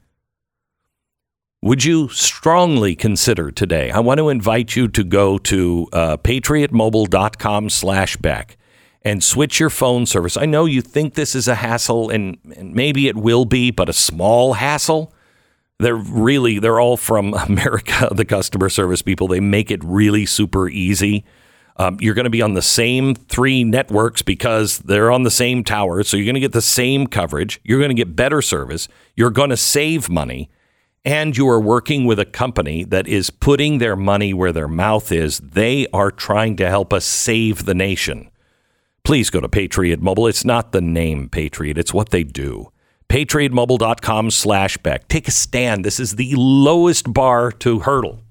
Would 1.62 1.84
you 1.84 2.08
strongly 2.10 2.96
consider 2.96 3.52
today? 3.52 3.92
I 3.92 4.00
want 4.00 4.20
to 4.20 4.30
invite 4.30 4.78
you 4.78 4.88
to 4.90 5.04
go 5.04 5.38
to 5.40 5.88
uh, 5.92 6.18
patriotmobile.com 6.18 7.70
slash 7.70 8.16
Beck 8.16 8.58
and 9.02 9.22
switch 9.22 9.60
your 9.60 9.70
phone 9.70 10.06
service. 10.06 10.38
I 10.38 10.46
know 10.46 10.66
you 10.66 10.82
think 10.82 11.16
this 11.16 11.36
is 11.36 11.50
a 11.50 11.56
hassle, 11.56 12.10
and, 12.10 12.38
and 12.56 12.74
maybe 12.74 13.08
it 13.08 13.18
will 13.18 13.44
be, 13.44 13.72
but 13.72 13.90
a 13.90 13.94
small 13.94 14.54
hassle. 14.54 15.14
They're 15.80 15.96
really, 15.96 16.60
they're 16.60 16.80
all 16.80 16.98
from 16.98 17.34
America, 17.48 18.10
the 18.12 18.26
customer 18.26 18.70
service 18.70 19.02
people. 19.02 19.28
They 19.28 19.42
make 19.42 19.70
it 19.70 19.84
really 19.84 20.26
super 20.26 20.70
easy. 20.70 21.26
Um, 21.80 21.98
you're 22.02 22.14
going 22.14 22.26
to 22.26 22.30
be 22.30 22.42
on 22.42 22.56
the 22.56 22.62
same 22.62 23.16
three 23.16 23.64
networks 23.64 24.22
because 24.22 24.80
they're 24.80 25.12
on 25.12 25.24
the 25.24 25.32
same 25.32 25.64
tower. 25.64 26.04
So 26.04 26.18
you're 26.18 26.26
going 26.26 26.34
to 26.36 26.42
get 26.42 26.52
the 26.52 26.62
same 26.62 27.08
coverage. 27.08 27.62
You're 27.64 27.80
going 27.80 27.90
to 27.90 27.96
get 27.96 28.18
better 28.18 28.42
service. 28.42 28.90
You're 29.16 29.30
going 29.30 29.50
to 29.50 29.58
save 29.58 30.10
money. 30.10 30.50
And 31.06 31.38
you 31.38 31.48
are 31.48 31.62
working 31.62 32.06
with 32.06 32.20
a 32.20 32.26
company 32.26 32.84
that 32.84 33.08
is 33.08 33.30
putting 33.30 33.78
their 33.78 33.96
money 33.96 34.34
where 34.34 34.52
their 34.52 34.68
mouth 34.68 35.10
is. 35.14 35.40
They 35.40 35.88
are 35.94 36.12
trying 36.12 36.58
to 36.58 36.68
help 36.68 36.92
us 36.92 37.06
save 37.06 37.64
the 37.64 37.74
nation. 37.74 38.30
Please 39.06 39.30
go 39.30 39.40
to 39.40 39.48
Patriot 39.48 40.02
Mobile. 40.02 40.28
It's 40.28 40.44
not 40.44 40.74
the 40.74 40.82
name 40.82 41.30
Patriot, 41.30 41.78
it's 41.78 41.94
what 41.94 42.10
they 42.10 42.26
do. 42.26 42.72
PatriotMobile.com 43.08 44.30
slash 44.30 44.78
Beck. 44.78 45.08
Take 45.08 45.30
a 45.30 45.32
stand. 45.32 45.86
This 45.86 46.00
is 46.00 46.18
the 46.18 46.36
lowest 46.36 47.12
bar 47.12 47.52
to 47.54 47.80
hurdle. 47.80 48.22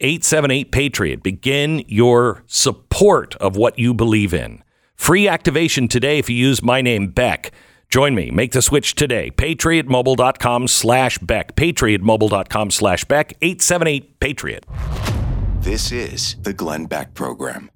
878 0.00 0.72
Patriot. 0.72 1.22
Begin 1.22 1.84
your 1.86 2.42
support 2.46 3.36
of 3.36 3.56
what 3.56 3.78
you 3.78 3.94
believe 3.94 4.34
in. 4.34 4.62
Free 4.96 5.28
activation 5.28 5.88
today 5.88 6.18
if 6.18 6.28
you 6.28 6.36
use 6.36 6.62
my 6.62 6.80
name, 6.80 7.08
Beck. 7.08 7.52
Join 7.88 8.14
me. 8.14 8.30
Make 8.30 8.52
the 8.52 8.62
switch 8.62 8.94
today. 8.94 9.30
PatriotMobile.com 9.30 10.68
slash 10.68 11.18
Beck. 11.18 11.54
PatriotMobile.com 11.54 12.70
slash 12.70 13.04
Beck. 13.04 13.34
878 13.40 14.18
Patriot. 14.20 14.66
This 15.60 15.92
is 15.92 16.36
the 16.42 16.52
Glenn 16.52 16.86
Beck 16.86 17.14
Program. 17.14 17.70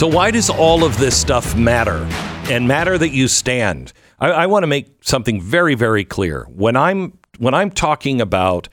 So, 0.00 0.06
why 0.06 0.30
does 0.30 0.48
all 0.48 0.82
of 0.82 0.96
this 0.96 1.14
stuff 1.14 1.54
matter 1.54 2.08
and 2.50 2.66
matter 2.66 2.96
that 2.96 3.10
you 3.10 3.28
stand? 3.28 3.92
I, 4.18 4.30
I 4.30 4.46
want 4.46 4.62
to 4.62 4.66
make 4.66 5.04
something 5.04 5.42
very, 5.42 5.74
very 5.74 6.06
clear. 6.06 6.44
When 6.44 6.74
I'm 6.74 7.18
when 7.36 7.52
I'm 7.52 7.70
talking 7.70 8.22
about 8.22 8.70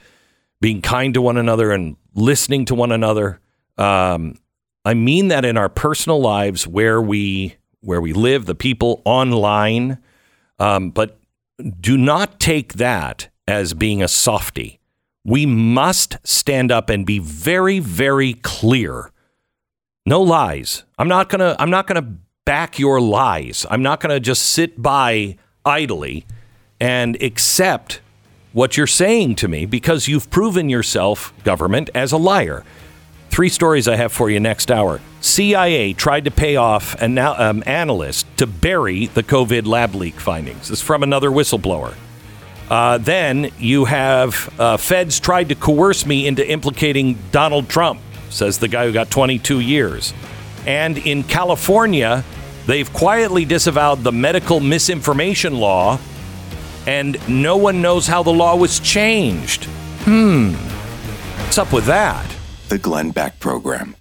being 0.62 0.80
kind 0.80 1.12
to 1.12 1.20
one 1.20 1.36
another 1.36 1.70
and 1.70 1.96
listening 2.14 2.64
to 2.64 2.74
one 2.74 2.92
another, 2.92 3.40
um, 3.76 4.38
I 4.86 4.94
mean 4.94 5.28
that 5.28 5.44
in 5.44 5.58
our 5.58 5.68
personal 5.68 6.18
lives 6.18 6.66
where 6.66 6.98
we 6.98 7.56
where 7.80 8.00
we 8.00 8.14
live, 8.14 8.46
the 8.46 8.54
people 8.54 9.02
online. 9.04 9.98
Um, 10.58 10.92
but 10.92 11.20
do 11.78 11.98
not 11.98 12.40
take 12.40 12.72
that 12.76 13.28
as 13.46 13.74
being 13.74 14.02
a 14.02 14.08
softy. 14.08 14.80
We 15.26 15.44
must 15.44 16.16
stand 16.26 16.72
up 16.72 16.88
and 16.88 17.04
be 17.04 17.18
very, 17.18 17.80
very 17.80 18.32
clear 18.32 19.12
no 20.08 20.22
lies. 20.22 20.84
I'm 20.98 21.08
not 21.08 21.30
to 21.40 21.56
I'm 21.58 21.70
not 21.70 21.86
to 22.02 22.14
back 22.44 22.78
your 22.78 23.00
lies. 23.00 23.66
I'm 23.70 23.82
not 23.82 24.00
to 24.00 24.20
just 24.20 24.42
sit 24.42 24.80
by 24.80 25.36
idly 25.64 26.24
and 26.80 27.20
accept 27.22 28.00
what 28.52 28.76
you're 28.76 28.86
saying 28.86 29.34
to 29.36 29.48
me 29.48 29.66
because 29.66 30.08
you've 30.08 30.30
proven 30.30 30.68
yourself 30.68 31.34
government 31.44 31.90
as 31.94 32.12
a 32.12 32.16
liar. 32.16 32.64
Three 33.28 33.50
stories 33.50 33.86
I 33.86 33.96
have 33.96 34.10
for 34.10 34.30
you 34.30 34.40
next 34.40 34.70
hour. 34.70 35.00
CIA 35.20 35.92
tried 35.92 36.24
to 36.24 36.30
pay 36.30 36.56
off 36.56 36.94
an 37.02 37.18
um, 37.18 37.62
analyst 37.66 38.26
to 38.38 38.46
bury 38.46 39.06
the 39.06 39.22
COVID 39.22 39.66
lab 39.66 39.94
leak 39.94 40.14
findings. 40.14 40.68
This 40.68 40.78
is 40.78 40.82
from 40.82 41.02
another 41.02 41.30
whistleblower. 41.30 41.94
Uh, 42.70 42.98
then 42.98 43.50
you 43.58 43.84
have 43.84 44.52
uh, 44.58 44.76
feds 44.76 45.20
tried 45.20 45.50
to 45.50 45.54
coerce 45.54 46.06
me 46.06 46.26
into 46.26 46.48
implicating 46.48 47.18
Donald 47.30 47.68
Trump, 47.68 48.00
says 48.30 48.58
the 48.58 48.68
guy 48.68 48.86
who 48.86 48.92
got 48.92 49.10
22 49.10 49.60
years. 49.60 50.14
And 50.66 50.98
in 50.98 51.22
California, 51.22 52.24
they've 52.66 52.92
quietly 52.92 53.44
disavowed 53.44 54.02
the 54.02 54.12
medical 54.12 54.60
misinformation 54.60 55.54
law, 55.54 55.98
and 56.86 57.16
no 57.28 57.56
one 57.56 57.80
knows 57.80 58.06
how 58.06 58.22
the 58.22 58.32
law 58.32 58.56
was 58.56 58.80
changed. 58.80 59.64
Hmm. 60.04 60.52
What's 61.44 61.58
up 61.58 61.72
with 61.72 61.86
that? 61.86 62.26
The 62.68 62.78
Glenn 62.78 63.10
Beck 63.10 63.40
Program. 63.40 63.94